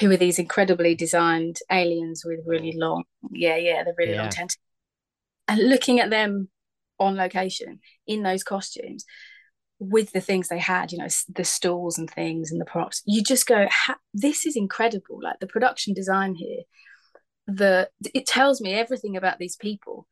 [0.00, 4.22] Who are these incredibly designed aliens with really long, yeah, yeah, they're really Yeah.
[4.22, 4.58] long tentacles.
[5.48, 6.48] And looking at them
[6.98, 9.04] on location in those costumes
[9.78, 13.22] with the things they had, you know, the stalls and things and the props, you
[13.22, 13.66] just go,
[14.14, 15.18] this is incredible.
[15.20, 16.62] Like the production design here,
[17.46, 20.06] the it tells me everything about these people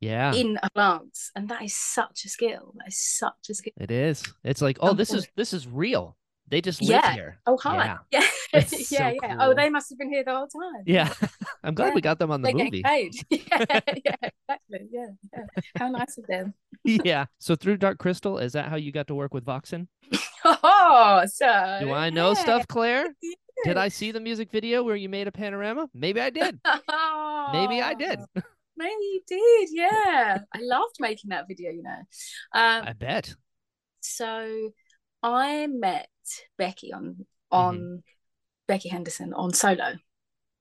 [0.00, 0.32] Yeah.
[0.34, 2.72] in advance and that is such a skill.
[2.78, 3.72] That is such a skill.
[3.78, 4.22] It is.
[4.44, 6.16] It's like, oh, this Um, is this is real.
[6.50, 7.12] They just live Yeah.
[7.12, 7.40] here.
[7.46, 7.76] Oh hi.
[7.76, 7.98] Yeah.
[8.12, 8.22] Yeah.
[8.54, 9.12] Yeah, so yeah.
[9.22, 9.36] cool.
[9.40, 10.82] Oh, they must have been here the whole time.
[10.86, 11.12] Yeah.
[11.62, 11.94] I'm glad Yeah.
[11.94, 12.82] we got them on the They're movie.
[12.82, 13.12] paid.
[13.28, 14.88] yeah, yeah, exactly.
[14.90, 15.44] Yeah, yeah.
[15.76, 16.54] How nice of them.
[16.84, 17.26] yeah.
[17.38, 19.88] So through Dark Crystal, is that how you got to work with Voxen?
[20.44, 23.08] Oh, so Do I know stuff, Claire?
[23.64, 25.88] Did I see the music video where you made a panorama?
[25.92, 26.58] Maybe I did.
[27.52, 28.20] Maybe I did.
[28.78, 29.68] Maybe you did.
[29.72, 31.70] Yeah, I loved making that video.
[31.70, 31.98] You know,
[32.54, 33.34] um, I bet.
[34.00, 34.70] so
[35.22, 36.08] I met
[36.56, 37.96] Becky on on Mm-hmm.
[38.68, 39.94] Becky Henderson on Solo.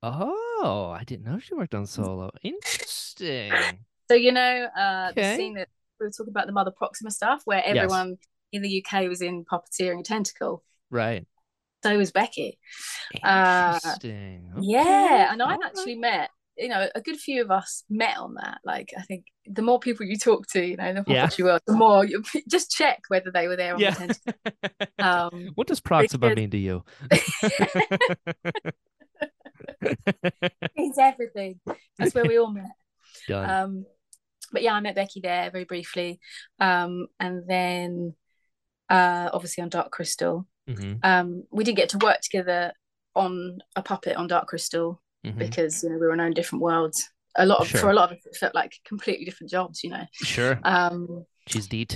[0.04, 2.32] Oh, I didn't know she worked on solo.
[2.44, 3.80] Interesting.
[4.10, 5.22] So you know, uh, Okay.
[5.32, 5.68] the scene that
[6.00, 7.76] we were talking about the Mother Proxima stuff, where Yes.
[7.76, 8.18] everyone
[8.54, 10.64] in the UK was in puppeteering a tentacle.
[10.90, 11.26] right.
[11.84, 12.58] So was Becky.
[13.24, 14.52] Uh, Interesting.
[14.62, 16.30] Yeah, and I All actually met.
[16.58, 18.60] You know, a good few of us met on that.
[18.66, 21.28] Like, I think the more people you talk to, you know, the Yeah.
[21.28, 23.92] puppetry world, the more you just check whether they were there on Yeah.
[23.94, 24.18] the.
[25.00, 26.84] Um, what does Proxima mean to you?
[30.76, 31.60] it's everything.
[31.98, 32.72] That's where we all met.
[33.28, 33.50] Done.
[33.50, 33.86] Um,
[34.52, 36.20] but yeah, I met Becky there very briefly,
[36.60, 38.16] um, and then
[38.90, 40.48] uh, obviously on Dark Crystal.
[40.70, 42.74] Mhm, Um, we didn't get to work together
[43.16, 45.02] on a puppet on Dark Crystal
[45.34, 45.38] mhm.
[45.40, 47.10] because you know we were in our own different worlds.
[47.40, 49.84] A lot of for a lot of it felt like completely different jobs.
[49.84, 50.60] You know, Sure.
[50.64, 51.92] um, She's deep.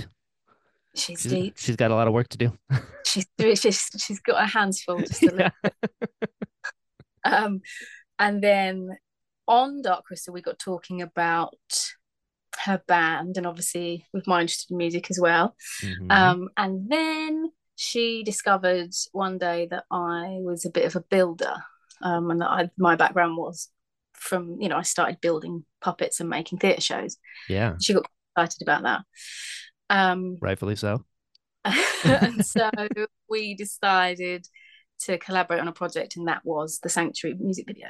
[0.94, 1.54] she's She's, deep.
[1.58, 2.52] she's got a lot of work to do.
[3.04, 3.26] She's.
[3.60, 4.98] She's she's got her hands full.
[5.00, 5.50] Just a little.
[5.64, 5.70] Yeah.
[7.24, 7.60] Um,
[8.18, 8.96] and then
[9.48, 11.54] on Dark Crystal, we got talking about
[12.64, 15.56] her band, and obviously with my interest in music as well.
[15.82, 16.10] Mhm.
[16.12, 21.56] Um, and then she discovered one day that I was a bit of a builder,
[22.02, 23.68] um, and that I, my background was
[24.12, 27.16] from you know I started building puppets and making theatre shows.
[27.48, 27.74] yeah.
[27.80, 29.00] She got excited about that.
[29.90, 31.04] Um, Rightfully so.
[32.04, 32.70] and so
[33.28, 34.46] we decided
[35.00, 37.88] to collaborate on a project, and that was the Sanctuary music video.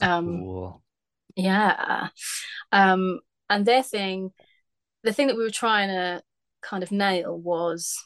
[0.00, 0.82] Um, Cool.
[1.36, 2.08] yeah.
[2.70, 4.32] Um, and their thing,
[5.02, 6.22] the thing that we were trying to
[6.62, 7.98] kind of nail was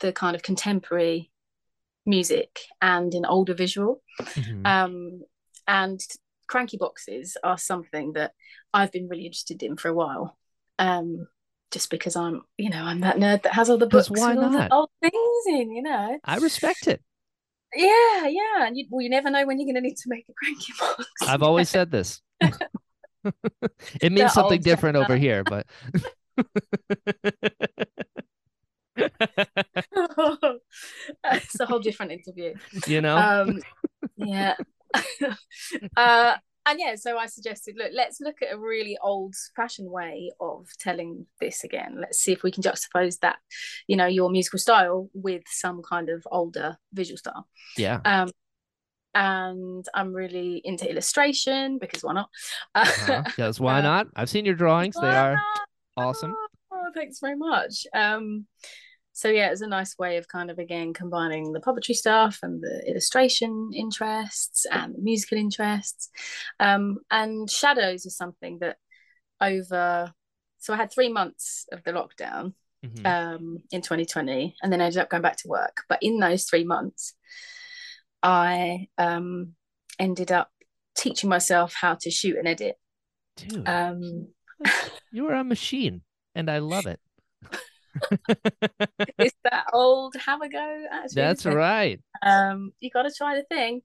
[0.00, 1.30] the kind of contemporary
[2.08, 4.02] music and an older visual.
[4.20, 4.66] Mhm.
[4.66, 5.22] Um,
[5.66, 6.00] and
[6.48, 8.32] crankie boxes are something that
[8.72, 10.36] I've been really interested in for a while.
[10.78, 11.28] Um,
[11.70, 14.42] just because I'm, you know, I'm that nerd that has all the books why with
[14.42, 14.70] all not?
[14.70, 16.18] the old things in, you know.
[16.24, 17.02] I respect it.
[17.74, 18.66] Yeah, yeah.
[18.66, 20.72] And you, well, you never know when you're going to need to make a crankie
[20.80, 21.04] box.
[21.22, 22.22] I've always said this.
[24.00, 25.66] it means The something different over here, but
[31.24, 32.54] it's a whole different interview.
[32.86, 33.60] you know, Um,
[34.16, 34.54] yeah.
[35.96, 36.34] uh,
[36.66, 41.26] and yeah, so I suggested, look, let's look at a really old-fashioned way of telling
[41.40, 41.96] this again.
[41.98, 43.36] Let's see if we can juxtapose that,
[43.86, 47.48] you know, your musical style with some kind of older visual style.
[47.78, 48.00] yeah.
[48.04, 48.28] Um,
[49.14, 52.28] and I'm really into illustration because why not?
[52.74, 53.24] Uh-huh.
[53.38, 54.06] Yes, why Uh, not?
[54.14, 54.94] I've seen your drawings.
[55.00, 55.60] They are not?
[55.96, 56.34] awesome.
[56.70, 57.86] Oh, thanks very much.
[57.94, 58.46] Um,
[59.18, 62.62] so yeah, it's a nice way of kind of again combining the puppetry stuff and
[62.62, 66.08] the illustration interests and the musical interests.
[66.60, 68.76] Um, and shadows is something that
[69.40, 70.12] over
[70.58, 72.54] so I had three months of the lockdown
[72.86, 73.04] Mhm.
[73.06, 75.82] um, in 2020 and then I ended up going back to work.
[75.88, 77.14] But in those three months,
[78.22, 79.54] I um,
[79.98, 80.48] ended up
[80.96, 82.76] teaching myself how to shoot and edit.
[83.36, 84.28] Dude, Um,
[85.12, 86.02] you are a machine,
[86.36, 87.00] and I love it.
[89.18, 91.16] it's that old have a go attitude.
[91.16, 92.00] That's right.
[92.22, 93.82] Um, you got to try the thing.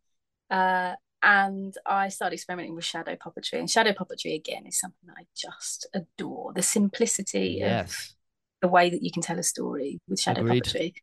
[0.49, 3.59] Uh, and I started experimenting with shadow puppetry.
[3.59, 6.51] And shadow puppetry, again, is something that I just adore.
[6.53, 8.16] The simplicity of Yes.
[8.61, 10.64] the way that you can tell a story with shadow Agreed.
[10.66, 10.93] puppetry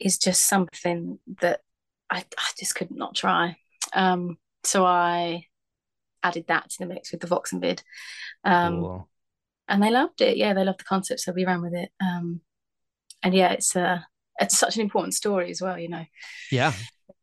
[0.00, 1.60] is just something that
[2.10, 3.56] I, I just could not try.
[3.94, 5.44] Um, so I
[6.22, 7.82] added that to the mix with the Vox and Vid.
[8.44, 9.08] Um, Cool.
[9.70, 10.36] And they loved it.
[10.36, 11.90] Yeah, they loved the concept, so we ran with it.
[12.00, 12.40] Um,
[13.22, 14.00] and yeah, it's uh,
[14.40, 15.78] it's such an important story as well.
[15.78, 16.04] You know,
[16.50, 16.72] Yeah.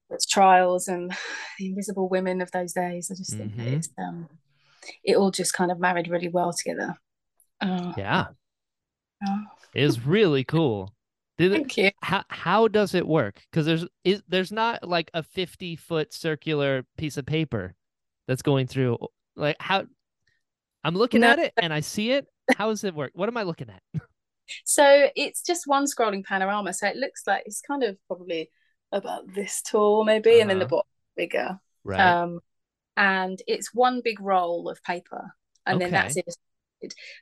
[0.09, 1.11] it's trials and
[1.59, 3.11] the invisible women of those days.
[3.11, 3.73] I just think Mhm.
[3.73, 4.29] it's um,
[5.03, 6.95] it all just kind of married really well together.
[7.61, 8.27] Uh, Yeah.
[9.27, 9.43] oh,
[9.73, 10.93] It is really cool.
[11.37, 11.91] Did it, thank you.
[12.01, 13.41] how how does it work?
[13.51, 17.75] Because there's is there's not like a 50 foot circular piece of paper
[18.27, 18.97] that's going through.
[19.35, 19.85] Like how
[20.83, 21.29] I'm looking No.
[21.31, 22.27] at it and I see it.
[22.55, 23.11] How does it work?
[23.13, 23.81] What am I looking at?
[24.65, 26.73] So it's just one scrolling panorama.
[26.73, 28.49] So it looks like it's kind of probably
[28.91, 30.69] about this tall, maybe, and then the Uh-huh.
[30.69, 31.59] bottom bigger.
[31.83, 32.17] Right.
[32.23, 32.39] Um,
[32.97, 35.31] and it's one big roll of paper,
[35.65, 36.25] and then that's it.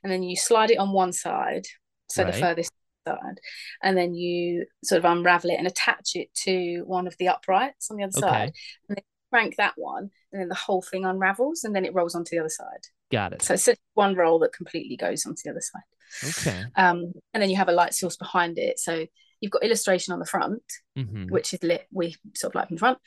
[0.03, 1.65] And then you slide it on one side,
[2.09, 2.71] so the furthest
[3.07, 3.39] side,
[3.84, 7.91] and then you sort of unravel it and attach it to one of the uprights
[7.91, 8.21] on the other Okay.
[8.21, 8.51] side,
[8.89, 12.15] and then crank that one, and then the whole thing unravels, and then it rolls
[12.15, 12.88] onto the other side.
[13.12, 13.41] Got it.
[13.41, 15.82] So it's one roll that completely goes onto the other side.
[16.30, 16.64] Okay.
[16.76, 18.80] Um, and then you have a light source behind it.
[18.80, 19.06] So
[19.39, 20.64] you've got illustration on the front,
[20.95, 22.97] hmm which is lit, we sort of light from the front.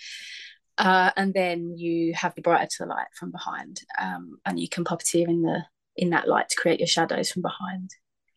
[0.76, 3.80] Uh, and then you have the brighter to the light from behind.
[3.98, 5.64] Um, and you can puppeteer in the
[5.96, 7.90] in that light to create your shadows from behind.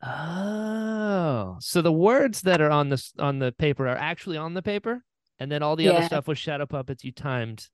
[0.03, 4.63] Oh, so the words that are on this on the paper are actually on the
[4.63, 5.03] paper,
[5.37, 7.69] and then all the other stuff with shadow puppets you timed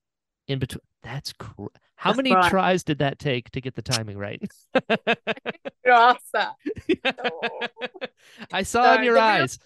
[0.48, 0.80] in between.
[1.02, 2.50] That's cr- how That's many right.
[2.50, 4.42] tries did that take to get the timing right?
[5.84, 6.54] Grass that.
[8.52, 9.58] I saw No, in your the real- eyes.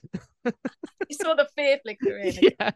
[1.08, 2.34] You saw the fear flicker in.
[2.58, 2.70] yeah.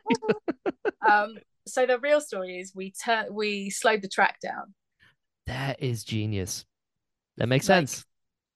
[1.08, 1.36] Um,
[1.66, 4.74] so the real story is we tur- we slowed the track down
[5.46, 6.64] That is genius.
[7.38, 8.04] That makes Like, sense.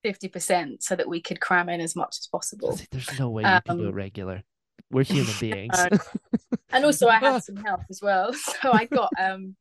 [0.05, 2.79] fifty percent so that we could cram in as much as possible.
[2.91, 4.43] There's no way you can do it Um, regular.
[4.91, 5.79] We're human beings.
[5.79, 5.99] Uh,
[6.73, 8.33] and also I had some help as well.
[8.63, 9.57] So I got um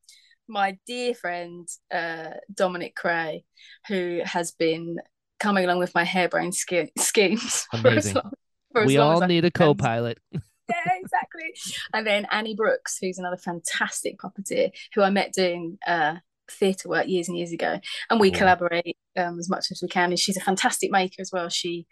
[0.48, 3.44] my dear friend uh Dominic Cray,
[3.88, 4.98] who has been
[5.40, 7.68] coming along with my harebrained ske- schemes.
[7.72, 8.16] for as Amazing.
[8.16, 8.34] long-
[8.86, 10.20] we all need a co-pilot.
[10.32, 10.40] Yeah,
[11.02, 11.52] exactly.
[11.92, 16.18] And then Annie Brooks, who's another fantastic puppeteer, who I met doing uh
[16.52, 20.10] theatre work years and years ago, and we collaborate um, as much as we can.
[20.10, 21.50] And she's a fantastic maker as well.
[21.50, 21.86] She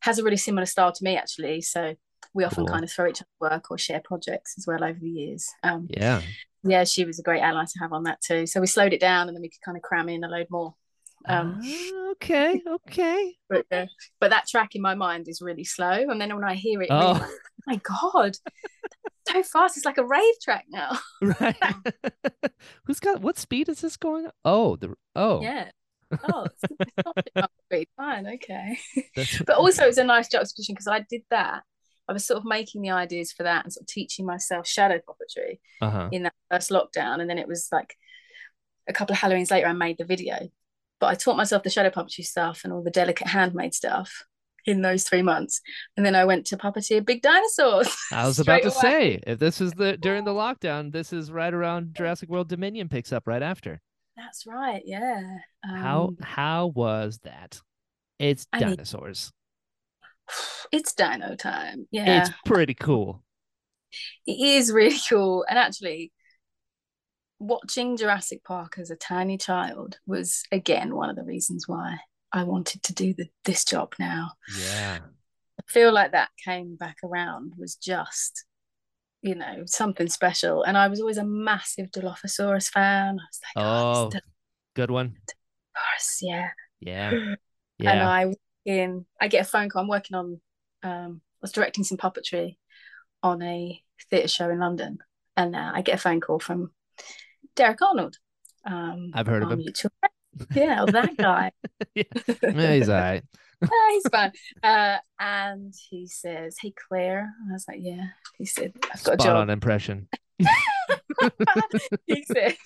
[0.00, 1.60] has a really similar style to me, actually.
[1.62, 1.94] So
[2.34, 2.72] we often Cool.
[2.72, 5.48] kind of throw each other work or share projects as well over the years.
[5.62, 6.22] Um, Yeah.
[6.62, 8.46] yeah, she was a great ally to have on that too.
[8.46, 10.46] So we slowed it down, and then we could kind of cram in a load
[10.50, 10.74] more.
[11.28, 12.60] Um, Ah, okay.
[12.66, 13.36] Okay.
[13.48, 13.86] but, uh,
[14.20, 16.88] but that track in my mind is really slow, and then when I hear it,
[16.90, 17.20] Oh.
[17.22, 18.36] oh my god,
[19.28, 19.76] so fast!
[19.76, 20.98] It's like a rave track now.
[21.40, 21.56] Right.
[22.84, 24.28] Who's got what speed is this going?
[24.44, 25.40] Oh, the oh.
[25.42, 25.70] Yeah.
[26.32, 26.62] Oh, it's,
[27.36, 28.26] not.
[28.34, 28.78] Okay.
[29.16, 31.62] That's, But also, it's a nice juxtaposition because I did that.
[32.12, 34.98] I was sort of making the ideas for that and sort of teaching myself shadow
[34.98, 36.10] puppetry Uh-huh.
[36.12, 37.20] in that first lockdown.
[37.20, 37.96] And then it was like
[38.86, 40.50] a couple of Halloweens later, I made the video.
[41.00, 44.24] But I taught myself the shadow puppetry stuff and all the delicate handmade stuff
[44.66, 45.62] in those three months.
[45.96, 47.96] And then I went to puppeteer big dinosaurs.
[48.12, 48.80] I was about to away.
[48.80, 52.88] say, if this is the during the lockdown, this is right around Jurassic World Dominion
[52.90, 53.80] picks up right after.
[54.16, 54.82] That's right.
[54.84, 55.38] Yeah.
[55.64, 57.60] how Um, how was that?
[58.18, 59.32] It's dinosaurs.
[60.72, 61.86] It's dino time.
[61.90, 62.22] Yeah.
[62.22, 63.22] It's pretty cool.
[64.26, 65.44] it is really cool.
[65.48, 66.12] And actually,
[67.38, 71.98] watching Jurassic Park as a tiny child was again one of the reasons why
[72.32, 74.32] I wanted to do the, this job now.
[74.58, 75.00] Yeah.
[75.60, 78.44] I feel like that came back around was just,
[79.20, 80.62] you know, something special.
[80.62, 83.18] And I was always a massive Dilophosaurus fan.
[83.20, 84.20] I was like, oh, Oh,
[84.74, 85.16] good one.
[85.76, 86.48] Dilophosaurus, yeah.
[86.80, 87.10] Yeah.
[87.84, 88.08] And Yeah.
[88.08, 89.82] I walk in, I get a phone call.
[89.82, 90.40] I'm working on,
[90.82, 92.56] um, I was directing some puppetry
[93.22, 94.98] on a theatre show in London,
[95.36, 96.70] and uh, I get a phone call from
[97.56, 98.18] Derek Arnold.
[98.64, 99.64] Um, I've heard of him.
[100.54, 101.52] Yeah, that guy.
[101.94, 103.22] Yeah, he's all right.
[103.62, 104.32] yeah, he's fun.
[104.62, 108.06] Uh, and he says, "Hey, Claire." And I was like, "Yeah."
[108.38, 110.08] He said, "I've got Spot a job." on impression.
[112.06, 112.56] he said,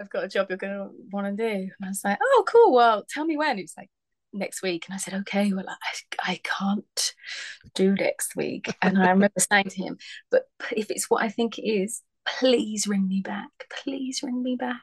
[0.00, 1.52] I've got a job you're going to want to do.
[1.52, 2.72] And I was like, oh, cool.
[2.72, 3.56] Well, tell me when.
[3.56, 3.90] He was like,
[4.32, 4.86] next week.
[4.86, 7.14] And I said, okay, well, I, I can't
[7.74, 8.74] do next week.
[8.82, 9.98] And I remember saying to him,
[10.30, 13.50] but if it's what I think it is, please ring me back.
[13.82, 14.82] Please ring me back.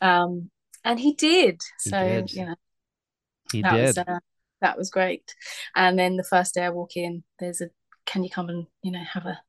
[0.00, 0.50] Um,
[0.84, 1.60] and he did.
[1.84, 2.32] He So, did.
[2.32, 2.54] you know,
[3.52, 3.86] He that did.
[3.86, 4.18] was uh,
[4.60, 5.34] that was great.
[5.74, 7.68] And then the first day I walk in, there's a
[8.06, 9.40] can you come and you know have a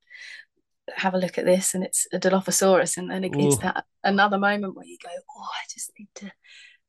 [0.96, 1.74] have a look at this?
[1.74, 5.48] And it's a Dilophosaurus, and then it it's that another moment where you go, oh,
[5.54, 6.32] I just need to.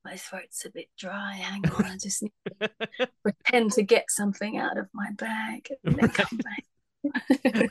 [0.04, 1.32] My throat's a bit dry.
[1.34, 2.70] Hang on, I just need to
[3.22, 6.64] pretend to get something out of my bag and then come back.
[7.44, 7.70] you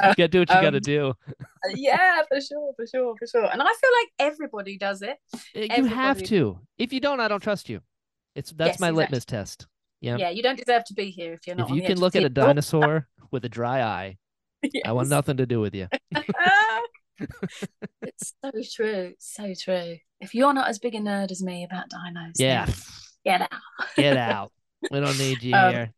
[0.00, 1.14] gotta do what you gotta um, do.
[1.74, 3.44] yeah, for sure, for sure, for sure.
[3.44, 5.16] And I feel like everybody does it.
[5.34, 6.58] Uh, You have to.
[6.78, 7.80] If you don't, I don't trust you.
[8.34, 9.04] It's that's Yes, my exactly.
[9.04, 9.66] litmus test.
[10.00, 10.16] Yeah.
[10.16, 11.70] Yeah, you don't deserve to be here if you're not.
[11.70, 14.18] if you can look at a dinosaur with a dry eye,
[14.84, 15.88] I want nothing to do with you.
[18.02, 19.96] It's so true, so true.
[20.20, 22.66] If you're not as big a nerd as me about dinos, Yeah.
[23.24, 23.50] get out.
[23.96, 24.52] Get out.
[24.90, 25.92] We don't need you Um, here.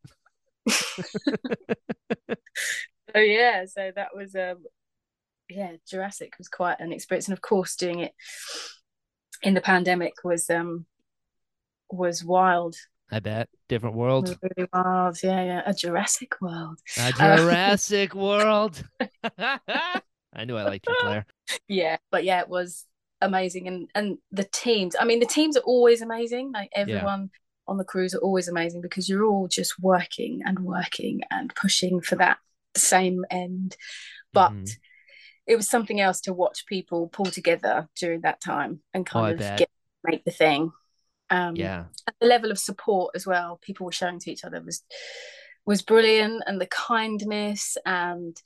[3.15, 4.65] So yeah, so that was um,
[5.49, 8.12] yeah, Jurassic was quite an experience, and of course, doing it
[9.43, 10.87] in the pandemic was um
[11.91, 12.75] was wild,
[13.11, 13.49] I bet.
[13.69, 14.37] Different world.
[14.43, 15.19] really wild.
[15.23, 16.79] Yeah, yeah, a Jurassic World.
[16.99, 18.83] A Uh, Jurassic World.
[20.35, 21.26] I knew I liked you, Claire.
[21.68, 22.85] yeah but yeah it was
[23.20, 27.30] amazing and and the teams i mean the teams are always amazing like everyone
[27.66, 32.01] on the cruise are always amazing because you're all just working and working and pushing
[32.01, 32.39] for that
[32.76, 33.76] same end
[34.32, 34.76] but Mhm.
[35.47, 39.32] it was something else to watch people pull together during that time and Oh, kind
[39.32, 39.70] of get
[40.03, 40.72] make the thing
[41.30, 41.85] um Yeah.
[42.20, 44.82] the level of support as well people were showing to each other was
[45.64, 48.37] was brilliant and the kindness and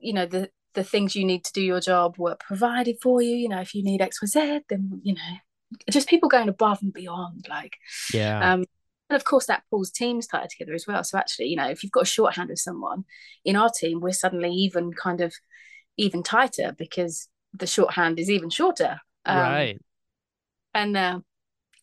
[0.00, 3.34] you know the the things you need to do your job were provided for you
[3.34, 5.32] you know if you need xyz then you know
[5.90, 7.76] just people going above and beyond like
[8.12, 8.52] Yeah.
[8.52, 8.64] um
[9.08, 11.82] and of course that pulls teams tighter together as well so actually you know if
[11.82, 13.04] you've got a shorthand of someone
[13.44, 15.34] in our team we're suddenly even kind of
[15.96, 19.78] even tighter because the shorthand is even shorter um, right.
[20.74, 21.20] and uh,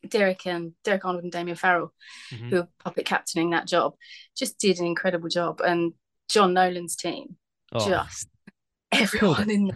[0.07, 1.91] Derek and Derek Arnold and Damian Farrow,
[2.31, 2.49] Mhm.
[2.49, 3.95] who are puppet captaining that job,
[4.37, 5.59] just did an incredible job.
[5.59, 5.93] And
[6.29, 7.35] John Nolan's team,
[7.73, 8.29] Oh, just
[8.91, 9.71] everyone in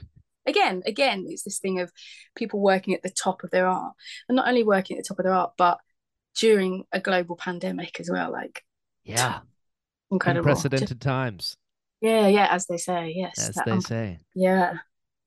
[0.45, 1.91] again, again, it's this thing of
[2.35, 3.93] people working at the top of their art,
[4.27, 5.79] and not only working at the top of their art, but
[6.39, 8.31] during a global pandemic as well.
[8.31, 8.63] Like
[9.03, 9.39] yeah.
[10.09, 10.49] incredible.
[10.49, 11.57] Just- Unprecedented times,
[12.01, 13.49] yeah, yeah, as they say, yes.
[13.49, 14.19] as that they un- say.
[14.33, 14.77] yeah,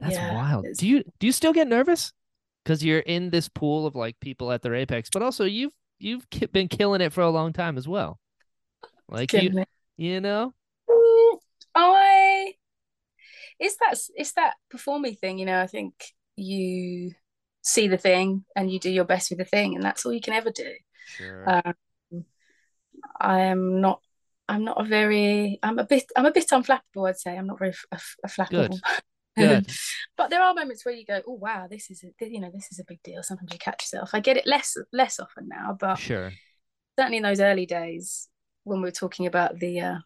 [0.01, 0.66] That's Yeah, wild.
[0.78, 2.12] Do you do you still get nervous?
[2.64, 6.28] Because you're in this pool of like people at their apex, but also you've you've
[6.30, 8.18] ki- been killing it for a long time as well.
[9.09, 9.66] Like you, Genuinely.
[9.99, 10.55] you know,
[10.89, 11.39] Mm,
[11.74, 12.34] I
[13.59, 15.61] it's that it's that performing thing, you know.
[15.61, 15.94] I think
[16.36, 17.12] you
[17.62, 20.20] see the thing and you do your best with the thing, and that's all you
[20.20, 20.70] can ever do.
[21.07, 21.62] sure.
[21.66, 22.24] Um,
[23.20, 24.00] I am not.
[24.48, 25.59] I'm not a very.
[25.62, 26.05] I'm a bit.
[26.16, 27.09] I'm a bit unflappable.
[27.09, 28.80] I'd say I'm not very f- a, f- a flappable.
[29.36, 29.66] Good.
[30.16, 32.68] but there are moments where you go, "Oh wow, this is a, you know this
[32.70, 34.11] is a big deal." Sometimes you catch yourself.
[34.12, 36.32] I get it less less often now, but sure.
[36.96, 38.28] certainly in those early days
[38.62, 39.98] when we were talking about the uh,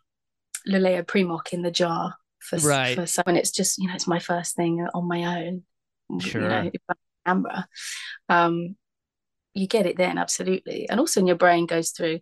[0.66, 2.94] Leleo Primoc in the jar for Right.
[2.94, 5.64] for someone, it's just you know it's my first thing on my own.
[6.10, 6.48] you Sure.
[6.48, 6.70] know,
[7.26, 7.66] camera,
[8.28, 8.76] um,
[9.54, 12.20] you get it then absolutely, and also in your brain goes through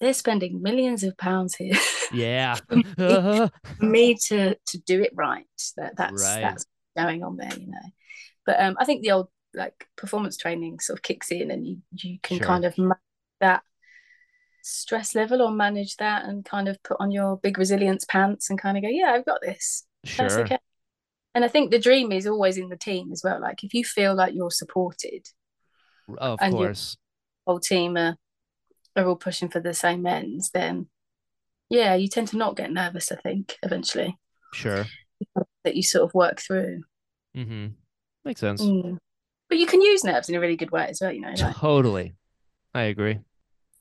[0.00, 1.74] they're spending millions of pounds here
[2.10, 2.58] Yeah.
[3.78, 5.46] for me to to do it right.
[5.76, 6.40] That that's Right.
[6.40, 7.78] that's going on there, you know.
[8.46, 11.78] But um, I think the old like performance training sort of kicks in, and you
[11.92, 12.46] you can Sure.
[12.46, 12.74] kind of
[13.40, 13.62] that
[14.62, 18.58] stress level or manage that, and kind of put on your big resilience pants and
[18.58, 19.84] kind of go, yeah, I've got this.
[20.16, 20.58] That's okay.
[21.34, 23.40] And I think the dream is always in the team as well.
[23.40, 25.26] Like if you feel like you're supported,
[26.18, 26.96] Of And course.
[27.46, 28.16] whole team are,
[28.96, 30.88] are all pushing for the same ends, then
[31.70, 34.18] yeah, you tend to not get nervous, I think, eventually.
[34.52, 34.84] Sure.
[35.64, 36.82] That you sort of work through.
[37.34, 37.68] Mm-hmm.
[38.24, 38.60] Makes sense.
[38.62, 38.98] Mm.
[39.48, 41.56] But you can use nerves in a really good way as well, you know, like
[41.56, 42.14] Totally.
[42.74, 43.20] I agree.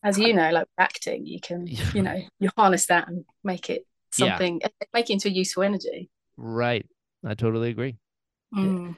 [0.04, 3.86] As you know, like acting, you can, you know, you harness that and make it
[4.18, 4.30] Yeah.
[4.30, 4.62] something
[4.93, 6.10] make it into a useful energy.
[6.38, 6.86] Right.
[7.26, 7.97] I totally agree.
[8.56, 8.95] Mm.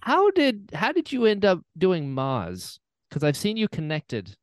[0.00, 2.78] How did how did you end up doing Maz?
[3.08, 4.34] Because I've seen you connected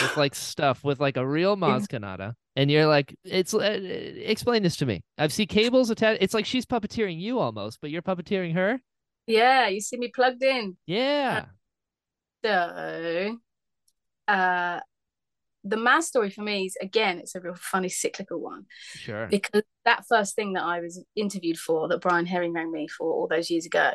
[0.00, 4.62] with like stuff with like a real Maz Kanata, and you're like, it's uh, explain
[4.62, 5.02] this to me.
[5.18, 6.22] I've seen cables attached.
[6.22, 8.80] It's like she's puppeteering you almost, but you're puppeteering her.
[9.26, 10.76] Yeah, you see me plugged in.
[10.86, 11.46] Yeah.
[12.44, 13.38] So,
[14.28, 14.80] uh,
[15.64, 19.26] the Maz story for me is again, it's a real funny cyclical one Sure.
[19.26, 23.12] because that first thing that I was interviewed for, that Brian Herring rang me for
[23.12, 23.90] all those years ago,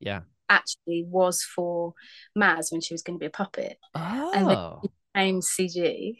[0.00, 0.22] Yeah.
[0.48, 1.94] actually was for
[2.38, 3.78] Maz when she was going to be a puppet.
[3.94, 4.82] And then Oh.
[5.14, 6.16] came CG,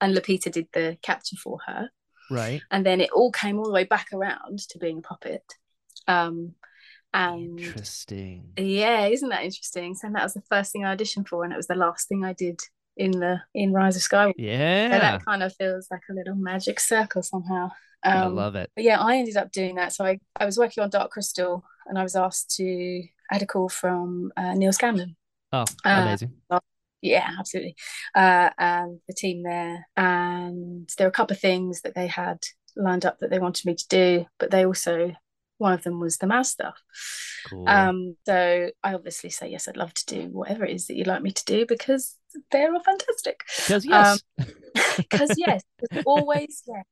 [0.00, 1.90] and Lupita did the capture for her,
[2.30, 2.62] Right.
[2.70, 5.44] and then it all came all the way back around to being a puppet.
[6.08, 6.54] Um,
[7.12, 8.52] and Interesting.
[8.56, 9.94] Yeah, isn't that interesting?
[9.94, 12.24] So that was the first thing I auditioned for, and it was the last thing
[12.24, 12.60] I did
[13.00, 14.34] in the in Rise of Skywalker.
[14.36, 14.98] So Yeah.
[14.98, 17.70] that kind of feels like a little magic circle somehow.
[18.04, 18.70] I Um, love it.
[18.76, 19.92] but yeah, I ended up doing that.
[19.92, 23.02] So I, I was working on Dark Crystal, and I was asked to.
[23.30, 25.16] I had a call from uh, Neal Scanlan.
[25.52, 26.32] Oh, uh, amazing.
[27.02, 27.76] Yeah, absolutely.
[28.14, 32.38] Uh, and the team there, and there were a couple of things that they had
[32.76, 35.12] lined up that they wanted me to do, but they also
[35.60, 36.82] one of them was the Maz stuff.
[37.46, 37.68] Cool.
[37.68, 41.06] Um, so I obviously say yes, I'd love to do whatever it is that you'd
[41.06, 42.16] like me to do because
[42.50, 43.40] they're all fantastic.
[43.56, 44.22] Because yes.
[44.96, 46.84] Because yes, there's always yes.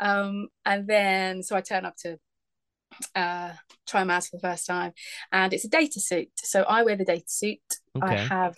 [0.00, 2.18] Um, and then so I turn up to
[3.14, 3.52] uh
[3.86, 4.92] try Maz for the first time,
[5.32, 6.28] and it's a data suit.
[6.36, 7.58] So I wear the data suit.
[8.00, 8.56] I have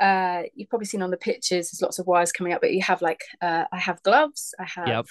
[0.00, 2.82] uh you've probably seen on the pictures there's lots of wires coming up, but you
[2.82, 5.06] have like uh I have gloves, I have Yep.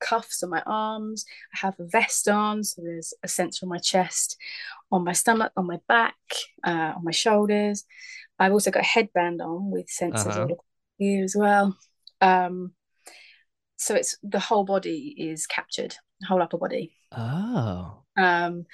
[0.00, 1.24] Cuffs on my arms,
[1.54, 4.36] I have a vest on, so there's a sensor on my chest,
[4.90, 6.16] on my stomach, on my back,
[6.64, 7.84] uh, on my shoulders.
[8.38, 10.46] I've also got a headband on with sensors Uh-huh.
[10.50, 10.64] all
[10.98, 11.76] here as well.
[12.20, 12.72] Um,
[13.76, 15.94] so it's the whole body is captured,
[16.28, 16.92] whole upper body.
[17.12, 18.02] Oh.
[18.16, 18.66] Um,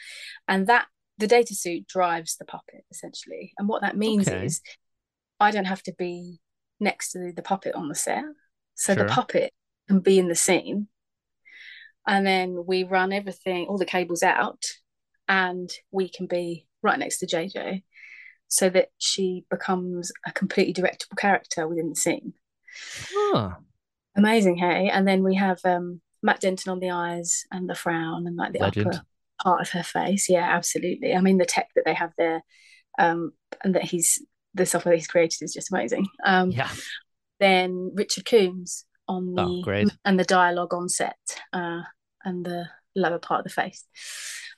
[0.49, 0.87] and that
[1.19, 3.53] the data suit drives the puppet essentially.
[3.59, 4.45] And what that means Okay.
[4.47, 4.61] is
[5.39, 6.39] I don't have to be
[6.81, 8.25] next to the, the puppet on the set.
[8.75, 9.05] So Sure.
[9.05, 9.53] the puppet
[9.89, 10.89] can be in the scene.
[12.07, 14.63] And then we run everything, all the cables out,
[15.29, 17.83] and we can be right next to JJ
[18.49, 22.33] so that she becomes a completely directable character within the scene.
[23.13, 23.51] Huh.
[24.17, 24.89] Amazing, hey?
[24.89, 28.53] And then we have um, Matt Denton on the eyes and the frown and like
[28.53, 28.87] the Legend.
[28.87, 29.03] upper
[29.43, 30.29] part of her face.
[30.29, 31.15] Yeah, absolutely.
[31.15, 32.43] I mean, the tech that they have there,
[32.99, 33.33] um,
[33.65, 34.23] and that he's
[34.55, 36.07] the software that he's created is just amazing.
[36.25, 36.71] Um, Yeah.
[37.41, 39.63] Then Richard Coombs on the Oh,
[40.05, 41.19] and the dialogue on set,
[41.53, 41.83] uh,
[42.27, 43.85] and the lower part of the face.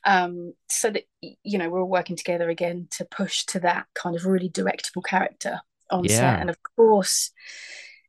[0.05, 4.17] Um, so that you know we're all working together again to push to that kind
[4.17, 5.61] of really directable character
[5.91, 6.11] on Yeah.
[6.11, 6.41] set.
[6.41, 7.31] And of course,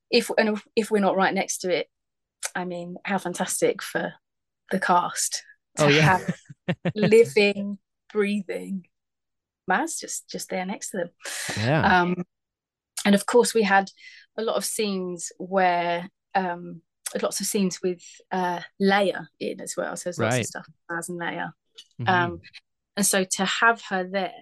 [0.10, 1.88] if and if, we're not right next to it,
[2.56, 4.14] I mean, how fantastic for
[4.72, 5.44] the cast
[5.78, 6.02] to Oh, yeah.
[6.02, 6.36] have
[6.96, 7.78] living,
[8.12, 8.86] breathing
[9.70, 11.10] Maz just just there next to them.
[11.58, 12.02] Yeah.
[12.02, 12.24] Um,
[13.06, 13.90] and of course, we had
[14.38, 16.82] a lot of scenes where um,
[17.22, 18.02] lots of scenes with
[18.32, 19.96] uh, Leia in as well.
[19.96, 21.52] So there's lots of stuff with Maz and Leia.
[22.02, 22.08] Mhm.
[22.10, 22.42] Um,
[22.98, 24.34] and so to have her there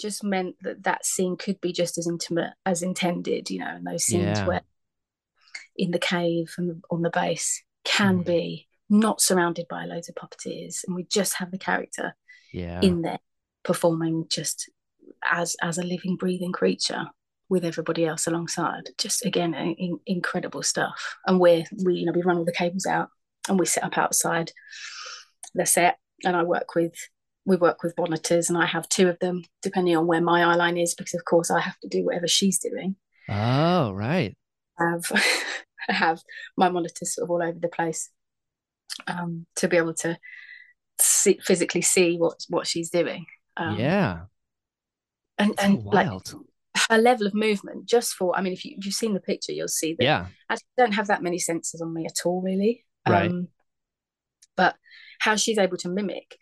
[0.00, 3.86] just meant that that scene could be just as intimate as intended, you know, and
[3.86, 4.46] those scenes Yeah.
[4.46, 4.62] where
[5.76, 8.26] in the cave and on the base can Mhm.
[8.26, 12.14] be not surrounded by loads of puppeteers and we just have the character
[12.52, 12.80] yeah.
[12.82, 13.18] in there
[13.62, 14.70] performing just
[15.24, 17.06] as as a living breathing creature
[17.48, 22.22] with everybody else alongside just again in, incredible stuff and we're we you know we
[22.22, 23.08] run all the cables out
[23.48, 24.50] and we set up outside
[25.54, 26.94] the set and i work with
[27.44, 30.56] we work with monitors and i have two of them depending on where my eye
[30.56, 32.96] line is because of course i have to do whatever she's doing
[33.28, 34.36] oh, right.
[34.78, 35.04] I have
[35.88, 36.22] I have
[36.56, 38.10] my monitors sort of all over the place
[39.06, 40.18] um, to be able to
[41.00, 43.26] see, physically see what what she's doing.
[43.56, 44.20] Um, yeah.
[45.38, 46.34] and So and like wild.
[46.90, 49.52] Her level of movement just for i mean if, you, if you've seen the picture
[49.52, 50.26] you'll see that Yeah.
[50.48, 52.84] I don't have that many sensors on me at all, really.
[53.08, 53.30] Right.
[53.30, 53.48] Um,
[54.56, 54.76] but
[55.18, 56.38] how she's able to mimic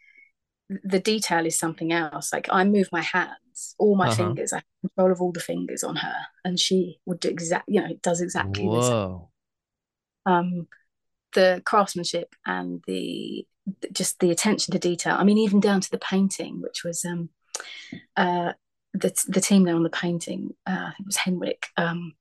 [0.82, 2.32] the detail is something else.
[2.32, 4.16] Like I move my hands, all my Uh-huh.
[4.16, 7.74] fingers, I have control of all the fingers on her, and she would do exactly
[7.74, 8.92] you know, does exactly the same.
[8.92, 9.30] Whoa.
[10.26, 10.68] Um,
[11.34, 13.47] the craftsmanship and the
[13.92, 15.16] just the attention to detail.
[15.18, 17.30] I mean, even down to the painting, which was um,
[18.16, 18.53] uh,
[18.95, 20.55] the the team there on the painting.
[20.66, 21.66] Uh, I think it was Henrik.
[21.76, 22.14] Um,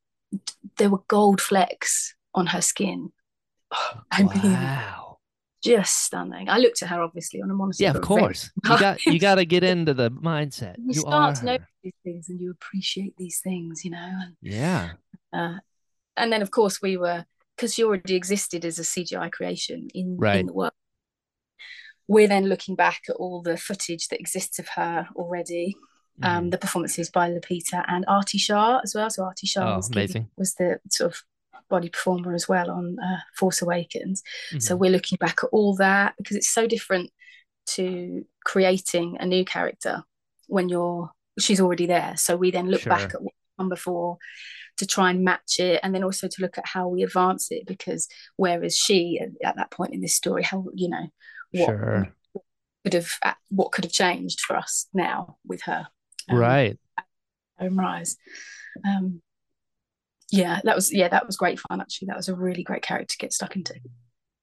[0.78, 3.12] there were gold flecks on her skin.
[3.72, 5.18] Oh, I mean, Wow.
[5.64, 6.50] just stunning.
[6.50, 7.84] I looked at her obviously on a monitor.
[7.84, 8.52] Yeah, of course.
[8.66, 10.76] You got you got to get into the mindset.
[10.78, 11.68] You, You, start to know her.
[11.84, 13.98] these things and you appreciate these things, you know.
[14.24, 14.94] And, Yeah.
[15.32, 15.58] uh,
[16.18, 20.18] and then of course we were because she already existed as a CGI creation in,
[20.18, 20.40] Right.
[20.40, 20.74] in the work.
[22.08, 25.76] We're then looking back at all the footage that exists of her already,
[26.22, 26.52] um, Mhm.
[26.52, 29.10] the performances by Lupita and Arti Shah as well.
[29.10, 30.30] So Arti Shah Oh, was, amazing.
[30.38, 31.24] was the sort of
[31.70, 34.22] body performer as well on uh, Force Awakens.
[34.60, 34.80] So Mhm.
[34.80, 37.12] we're looking back at all that because it's so different
[37.76, 40.04] to creating a new character
[40.48, 41.10] when you're
[41.40, 42.16] she's already there.
[42.16, 43.16] So we then look back Sure.
[43.16, 44.18] at what's come before
[44.78, 47.66] to try and match it and then also to look at how we advance it
[47.68, 51.08] because whereas she at, at that point in this story how you know
[51.52, 52.14] what Sure.
[52.84, 53.12] could have
[53.50, 55.88] what could have changed for us now with her
[56.30, 56.78] um, Right.
[57.60, 58.18] home rise
[58.86, 59.22] um
[60.32, 63.08] yeah that was yeah that was great fun actually that was a really great character
[63.14, 63.74] to get stuck into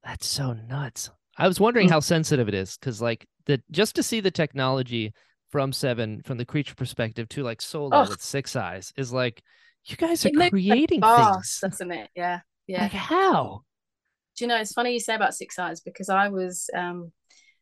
[0.05, 1.11] That's so nuts.
[1.37, 1.93] I was wondering Mm.
[1.93, 5.13] how sensitive it is because, like, the just to see the technology
[5.51, 8.07] from Seven, from the creature perspective, to like Solo Oh.
[8.07, 9.43] with Six Eyes, is like
[9.87, 11.61] you guys are It moves creating fast, things.
[11.63, 13.65] doesn't it yeah yeah Like how?
[14.37, 17.13] do you know it's funny you say about six eyes because i was um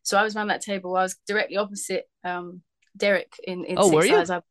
[0.03, 2.61] so i was around that table i was directly opposite um
[2.97, 4.17] derek in in Oh, six were you?
[4.17, 4.41] eyes I,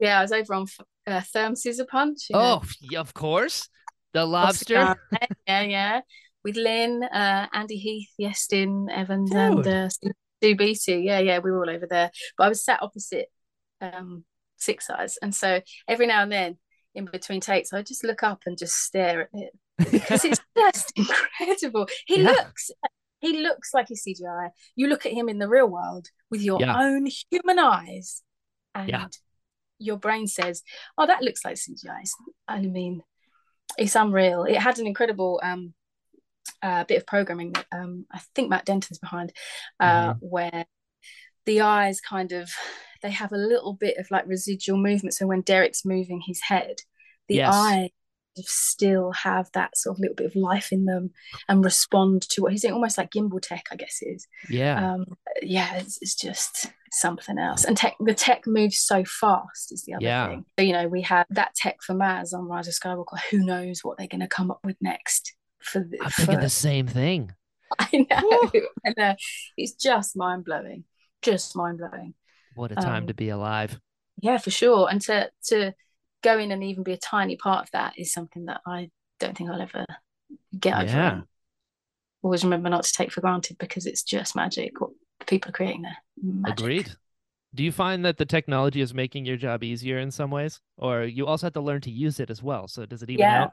[0.00, 0.66] yeah i was over on
[1.06, 3.68] uh, Therm Scissorpunch Oh, know, of course.
[4.12, 4.96] The lobster.
[5.46, 6.00] Yeah yeah
[6.44, 9.40] with lynn uh andy heath Iestyn Evans Dude.
[9.40, 12.82] and uh Stu beatty yeah yeah we were all over there but i was sat
[12.82, 13.26] opposite
[13.80, 14.24] um
[14.56, 16.58] six eyes and so every now and then
[16.94, 19.52] in between takes i just look up and just stare at it
[19.92, 21.86] because it's just incredible.
[22.06, 22.30] He Yeah.
[22.32, 22.70] looks
[23.20, 24.50] he looks like he's CGI.
[24.76, 26.78] You look at him in the real world with your Yeah.
[26.78, 28.22] own human eyes,
[28.74, 29.06] and Yeah.
[29.78, 30.62] your brain says,
[30.96, 32.02] "Oh, that looks like CGI."
[32.46, 33.02] I mean,
[33.76, 34.44] it's unreal.
[34.44, 35.74] It had an incredible um,
[36.62, 39.32] uh, bit of programming that um, I think Matt Denton's behind,
[39.80, 40.18] uh, Mm-hmm.
[40.20, 40.66] where
[41.46, 42.50] the eyes kind of
[43.02, 45.14] they have a little bit of like residual movement.
[45.14, 46.76] So when Derek's moving his head,
[47.28, 47.54] the Yes.
[47.54, 47.90] eyes
[48.36, 51.10] still have that sort of little bit of life in them
[51.48, 54.92] and respond to what he's doing, almost like gimbal tech, I guess is yeah.
[54.94, 55.04] Um,
[55.42, 57.64] yeah, it's, it's just something else.
[57.64, 60.28] And tech, the tech moves so fast is the other Yeah.
[60.28, 60.44] thing.
[60.58, 63.18] So, you know, we have that tech for Maz on Rise of Skywalker.
[63.30, 66.40] Who knows what they're going to come up with next for the, I'm for, thinking
[66.40, 67.32] the same thing.
[67.78, 68.50] I know.
[68.86, 69.14] I know.
[69.56, 70.84] It's just mind blowing.
[71.20, 72.14] Just mind blowing.
[72.54, 73.78] What a time Um, to be alive.
[74.20, 74.88] Yeah, for sure.
[74.90, 75.74] And to to
[76.22, 78.90] go in and even be a tiny part of that is something that I
[79.20, 79.84] don't think I'll ever
[80.58, 80.84] get over.
[80.86, 81.20] Yeah.
[82.22, 84.90] Always remember not to take for granted because it's just magic what
[85.26, 85.96] people are creating there.
[86.22, 86.58] Magic.
[86.58, 86.90] Agreed.
[87.54, 91.04] Do you find that the technology is making your job easier in some ways, or
[91.04, 92.68] you also have to learn to use it as well?
[92.68, 93.44] So does it even Yeah.
[93.44, 93.52] out?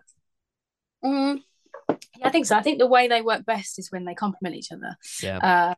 [1.03, 1.43] Mm,
[1.89, 2.57] yeah, I think so.
[2.57, 4.97] I think the way they work best is when they complement each other.
[5.21, 5.37] Yeah.
[5.37, 5.75] Uh,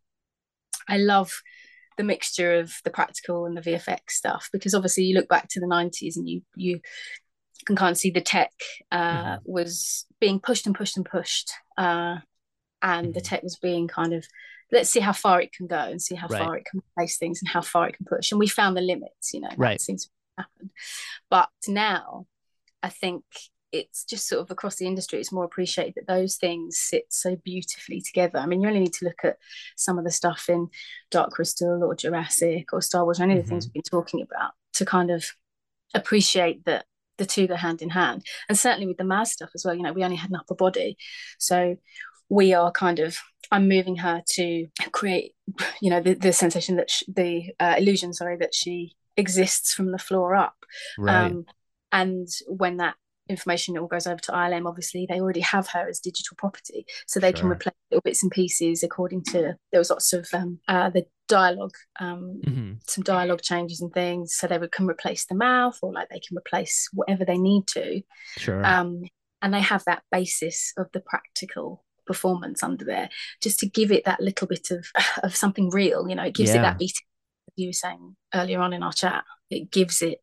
[0.88, 1.32] I love
[1.98, 5.60] the mixture of the practical and the VFX stuff because obviously you look back to
[5.60, 6.80] the 90s and you you
[7.66, 8.52] can kind of see the tech
[8.92, 9.40] uh, Mhm.
[9.46, 12.18] was being pushed and pushed and pushed uh,
[12.82, 13.24] and the Mhm.
[13.24, 14.26] tech was being kind of
[14.72, 16.40] let's see how far it can go and see how Right.
[16.40, 18.82] far it can replace things and how far it can push and we found the
[18.82, 19.82] limits you know that Right.
[19.82, 20.70] seems to happen
[21.30, 22.28] but now
[22.84, 23.24] I think
[23.72, 27.36] it's just sort of across the industry it's more appreciated that those things sit so
[27.36, 28.40] beautifully together.
[28.40, 29.38] I mean you only need to look at
[29.76, 30.70] some of the stuff in
[31.12, 34.22] dark crystal or jurassic or star wars or any of the things we've been talking
[34.22, 35.26] about to kind of
[35.94, 36.86] appreciate that
[37.18, 38.24] the two go hand in hand.
[38.48, 40.56] And certainly with the maz stuff as well you know we only had an upper
[40.56, 40.98] body.
[41.38, 41.78] So
[42.30, 43.18] we are kind of
[43.54, 45.34] i'm moving her to create
[45.82, 49.92] you know the, the sensation that sh- the uh, illusion sorry that she exists from
[49.92, 50.56] the floor up.
[50.98, 51.26] Right.
[51.26, 51.46] um,
[51.92, 52.96] and when that
[53.30, 57.20] information all goes over to ILM, obviously they already have her as digital property, so
[57.20, 59.56] they can replace little bits and pieces according to.
[59.72, 64.34] There was lots of um, uh, the dialogue, um, hmm some dialogue changes and things,
[64.34, 67.68] so they would, can replace the mouth or like they can replace whatever they need
[67.68, 68.02] to,
[68.38, 68.66] Sure.
[68.66, 69.04] um,
[69.42, 73.10] and they have that basis of the practical performance under there,
[73.42, 74.86] just to give it that little bit of
[75.24, 76.08] of something real.
[76.08, 76.94] You know, it gives it that beat.
[77.56, 80.20] You were saying earlier on in our chat, it gives it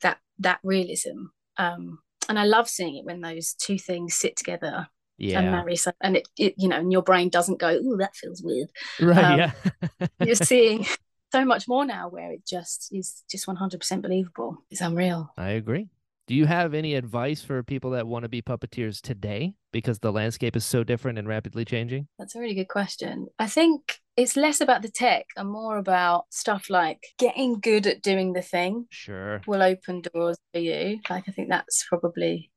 [0.00, 1.26] that that realism.
[1.56, 1.98] Um,
[2.28, 4.88] and I love seeing it when those two things sit together
[5.20, 5.76] and marry.
[5.76, 8.70] So, and it, it, you know, and your brain doesn't go, "Oh, that feels weird."
[9.00, 9.24] Right.
[9.24, 10.06] Um, yeah.
[10.20, 10.86] You're seeing
[11.32, 14.58] so much more now where it just is just 100% believable.
[14.70, 15.32] It's unreal.
[15.36, 15.88] I agree.
[16.26, 20.12] Do you have any advice for people that want to be puppeteers today because the
[20.12, 22.08] landscape is so different and rapidly changing?
[22.18, 23.26] That's a really good question.
[23.38, 28.02] I think it's less about the tech and more about stuff like getting good at
[28.02, 29.40] doing the thing Sure.
[29.46, 31.00] will open doors for you.
[31.10, 32.50] Like I think that's probably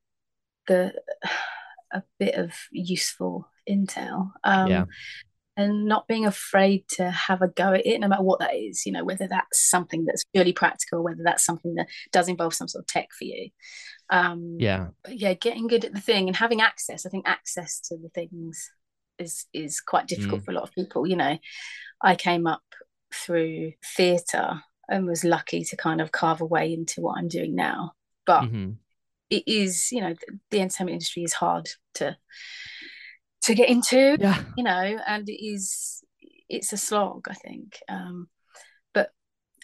[0.67, 0.93] the
[1.91, 4.31] a bit of useful intel.
[4.43, 4.85] Um, Yeah.
[5.59, 8.85] And not being afraid to have a go at it, no matter what that is,
[8.85, 12.67] you know, whether that's something that's purely practical, whether that's something that does involve some
[12.67, 13.49] sort of tech for you.
[14.11, 14.89] Um, Yeah.
[15.03, 17.07] but yeah, getting good at the thing and having access.
[17.07, 18.69] I think access to the things
[19.19, 21.07] is is quite difficult for a lot of people.
[21.07, 21.37] You know,
[22.01, 22.63] I came up
[23.13, 27.55] through theatre and was lucky to kind of carve a way into what I'm doing
[27.55, 27.93] now.
[28.25, 28.71] But hmm
[29.29, 32.17] it is, you know, the, the entertainment industry is hard to
[33.43, 34.41] to get into, Yeah.
[34.55, 36.03] you know, and it is
[36.49, 37.79] it's a slog, I think.
[37.89, 38.29] Um,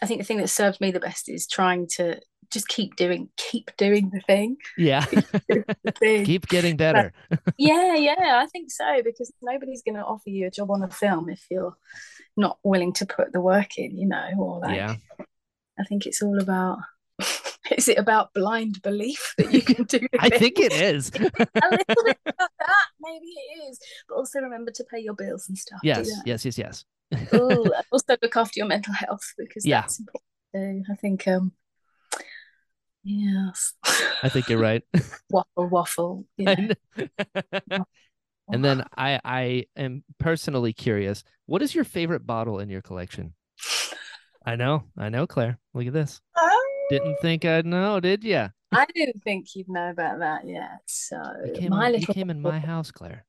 [0.02, 2.20] I think the thing that served me the best is trying to
[2.52, 4.58] just keep doing keep doing the thing.
[4.78, 5.06] Yeah.
[5.48, 6.26] The thing.
[6.26, 7.14] Keep getting better.
[7.58, 10.90] yeah, yeah, I think so because nobody's going to offer you a job on a
[10.90, 11.76] film if you're
[12.38, 14.96] not willing to put the work in, you know, or like Yeah.
[15.80, 16.80] I think it's all about
[17.72, 20.40] is it about blind belief that you can do I thing?
[20.40, 21.12] think it is.
[21.16, 23.80] a little bit about that, maybe it is.
[24.10, 25.80] But also remember to pay your bills and stuff.
[25.84, 26.10] yes.
[26.26, 26.46] Yes.
[26.46, 26.58] Yes.
[26.58, 26.86] Yes.
[27.34, 29.82] Ooh, also look after your mental health because Yeah.
[29.82, 30.86] that's important.
[30.92, 31.52] I think um
[33.04, 33.74] yes.
[34.22, 34.84] I think you're right.
[35.30, 36.26] waffle waffle.
[36.38, 36.46] You
[38.52, 41.24] and then I I am personally curious.
[41.46, 43.34] What is your favorite bottle in your collection?
[44.46, 44.84] I know.
[44.98, 45.58] I know, Claire.
[45.74, 46.22] Look at this.
[46.90, 48.50] Didn't think I'd know, did you?
[48.72, 50.82] I didn't think you'd know about that yet.
[50.86, 51.16] So
[51.46, 53.26] You came, my in, you little came in my house, Claire.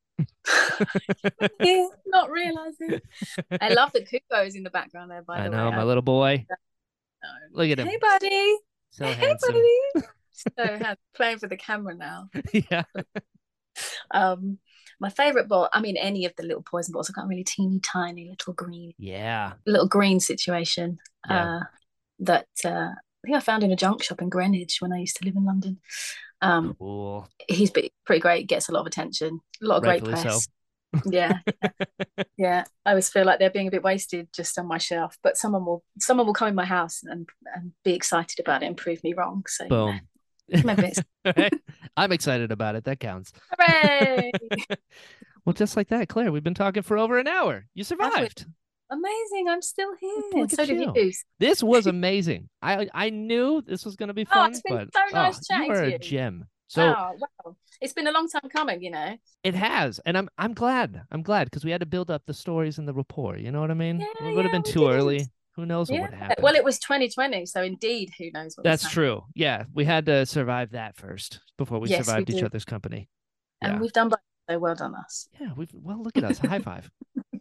[1.61, 3.01] Yeah, not realizing.
[3.61, 5.23] I love that Kubo is in the background there.
[5.23, 6.47] By I the know, way, my little boy.
[6.49, 7.29] know.
[7.53, 7.87] Look at him.
[7.89, 8.57] Hey, buddy.
[8.91, 9.53] So hey, handsome.
[9.55, 10.07] buddy.
[10.33, 10.97] so handsome.
[11.17, 12.29] playing for the camera now.
[12.53, 12.85] yeah.
[14.11, 14.59] Um,
[15.01, 15.69] my favorite ball.
[15.73, 17.11] I mean, any of the little poison balls.
[17.11, 19.55] I've got a really teeny tiny little green, Yeah.
[19.67, 20.99] little green situation.
[21.29, 21.57] Yeah.
[21.57, 21.61] Uh,
[22.21, 25.17] that uh, I think I found in a junk shop in Greenwich when I used
[25.17, 25.81] to live in London.
[26.45, 27.29] Um, Cool.
[27.49, 28.47] he's pretty, great.
[28.49, 29.41] Gets a lot of attention.
[29.63, 30.23] A lot of great Rightfully so.
[30.23, 30.49] press.
[31.11, 31.39] yeah
[32.37, 35.37] yeah i always feel like they're being a bit wasted just on my shelf but
[35.37, 38.77] someone will someone will come in my house and and be excited about it and
[38.77, 40.01] prove me wrong so Boom.
[41.25, 41.53] Right?
[41.97, 42.85] I'm excited about it.
[42.85, 43.33] That counts.
[43.59, 44.31] hooray
[45.45, 47.67] Well, just like that, Claire, we've been talking for over an hour.
[47.75, 48.47] You survived.
[48.95, 50.93] Amazing i'm still here so at did you.
[50.95, 52.49] you This was amazing.
[52.63, 55.37] I I knew this was going to be Oh, fun, it's been but so nice
[55.37, 56.45] oh, chatting you to are a gem.
[56.69, 57.13] So oh
[57.45, 61.03] wow it's been a long time coming you know it has, and I'm I'm glad.
[61.11, 63.37] I'm glad because we had to build up the stories and the rapport.
[63.37, 64.01] You know what I mean?
[64.01, 65.27] Yeah, it would have yeah, been we too early.
[65.57, 66.43] Who knows what yeah would happen?
[66.43, 69.25] well it was 2020 so indeed who knows what That's true.
[69.35, 72.45] Yeah, we had to survive that first before we Yes, we survived each did.
[72.47, 73.09] other's company.
[73.63, 73.81] and Yeah.
[73.81, 74.19] we've done both
[74.51, 76.39] so well done us Yeah, we've well look at us.
[76.39, 76.91] High five.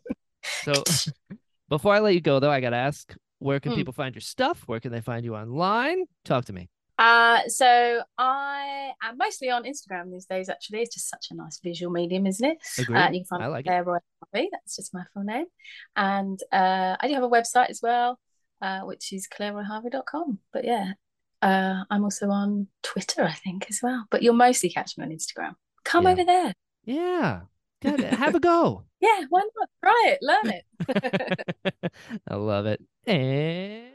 [0.64, 0.84] So
[1.78, 3.76] before I let you go though, I gotta ask, where can Mm.
[3.76, 4.58] people find your stuff?
[4.68, 6.06] Where can they find you online?
[6.24, 6.70] Talk to me.
[7.00, 10.48] Uh, so I am mostly on Instagram these days.
[10.50, 12.58] Actually, it's just such a nice visual medium, isn't it?
[12.78, 12.98] Agreed.
[13.00, 13.66] Uh, you can find I like.
[13.66, 14.50] Claire Roi Harvey.
[14.52, 15.48] That's just my full name,
[15.96, 18.20] and uh, I do have a website as well,
[18.62, 20.40] uh, which is claireroiharvey.com.
[20.54, 20.94] But yeah,
[21.42, 24.06] uh, I'm also on Twitter, I think, as well.
[24.12, 25.56] But you'll mostly catch me on Instagram.
[25.84, 26.12] Come Yeah.
[26.12, 26.54] over there.
[26.86, 27.42] Yeah.
[27.84, 28.02] Good.
[28.02, 28.86] Have a go.
[29.02, 29.70] Yeah, why not?
[29.84, 31.92] Try it, learn it.
[32.28, 32.82] I love it.
[33.06, 33.93] And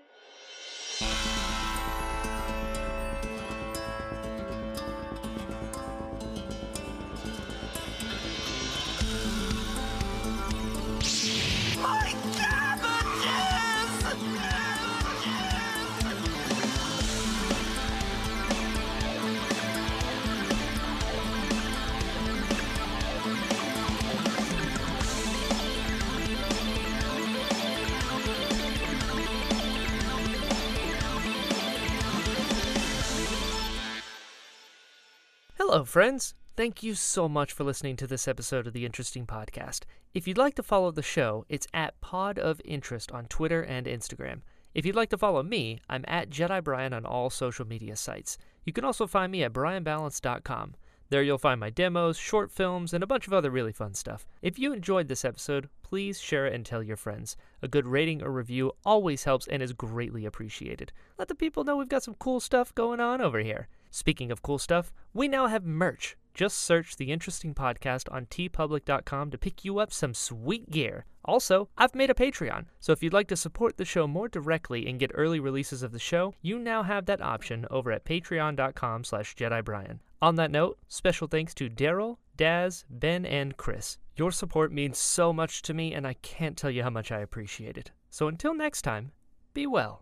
[35.71, 36.33] Hello, friends.
[36.57, 39.83] Thank you so much for listening to this episode of the Interesting Podcast.
[40.15, 43.87] If you'd like to follow the show, it's at Pod of Interest on Twitter and
[43.87, 44.41] Instagram.
[44.75, 48.39] If you'd like to follow me, I'm at Jedi Brian on all social media sites.
[48.65, 50.75] You can also find me at brianballance.com.
[51.11, 54.27] There you'll find my demos, short films, and a bunch of other really fun stuff.
[54.41, 57.37] If you enjoyed this episode, please share it and tell your friends.
[57.61, 60.93] A good rating or review always helps and is greatly appreciated.
[61.19, 63.69] Let the people know we've got some cool stuff going on over here.
[63.91, 66.17] Speaking of cool stuff, we now have merch.
[66.35, 71.05] Just search the interesting podcast on teepublic.com to pick you up some sweet gear.
[71.25, 74.87] Also, I've made a Patreon, so if you'd like to support the show more directly
[74.87, 79.05] and get early releases of the show, you now have that option over at patreon.com
[79.05, 79.99] slash jedibrian.
[80.23, 83.99] On that note, special thanks to Daryl, Daz, Ben, and Chris.
[84.17, 87.19] Your support means so much to me, and I can't tell you how much I
[87.19, 87.91] appreciate it.
[88.11, 89.13] So until next time,
[89.55, 89.97] be well.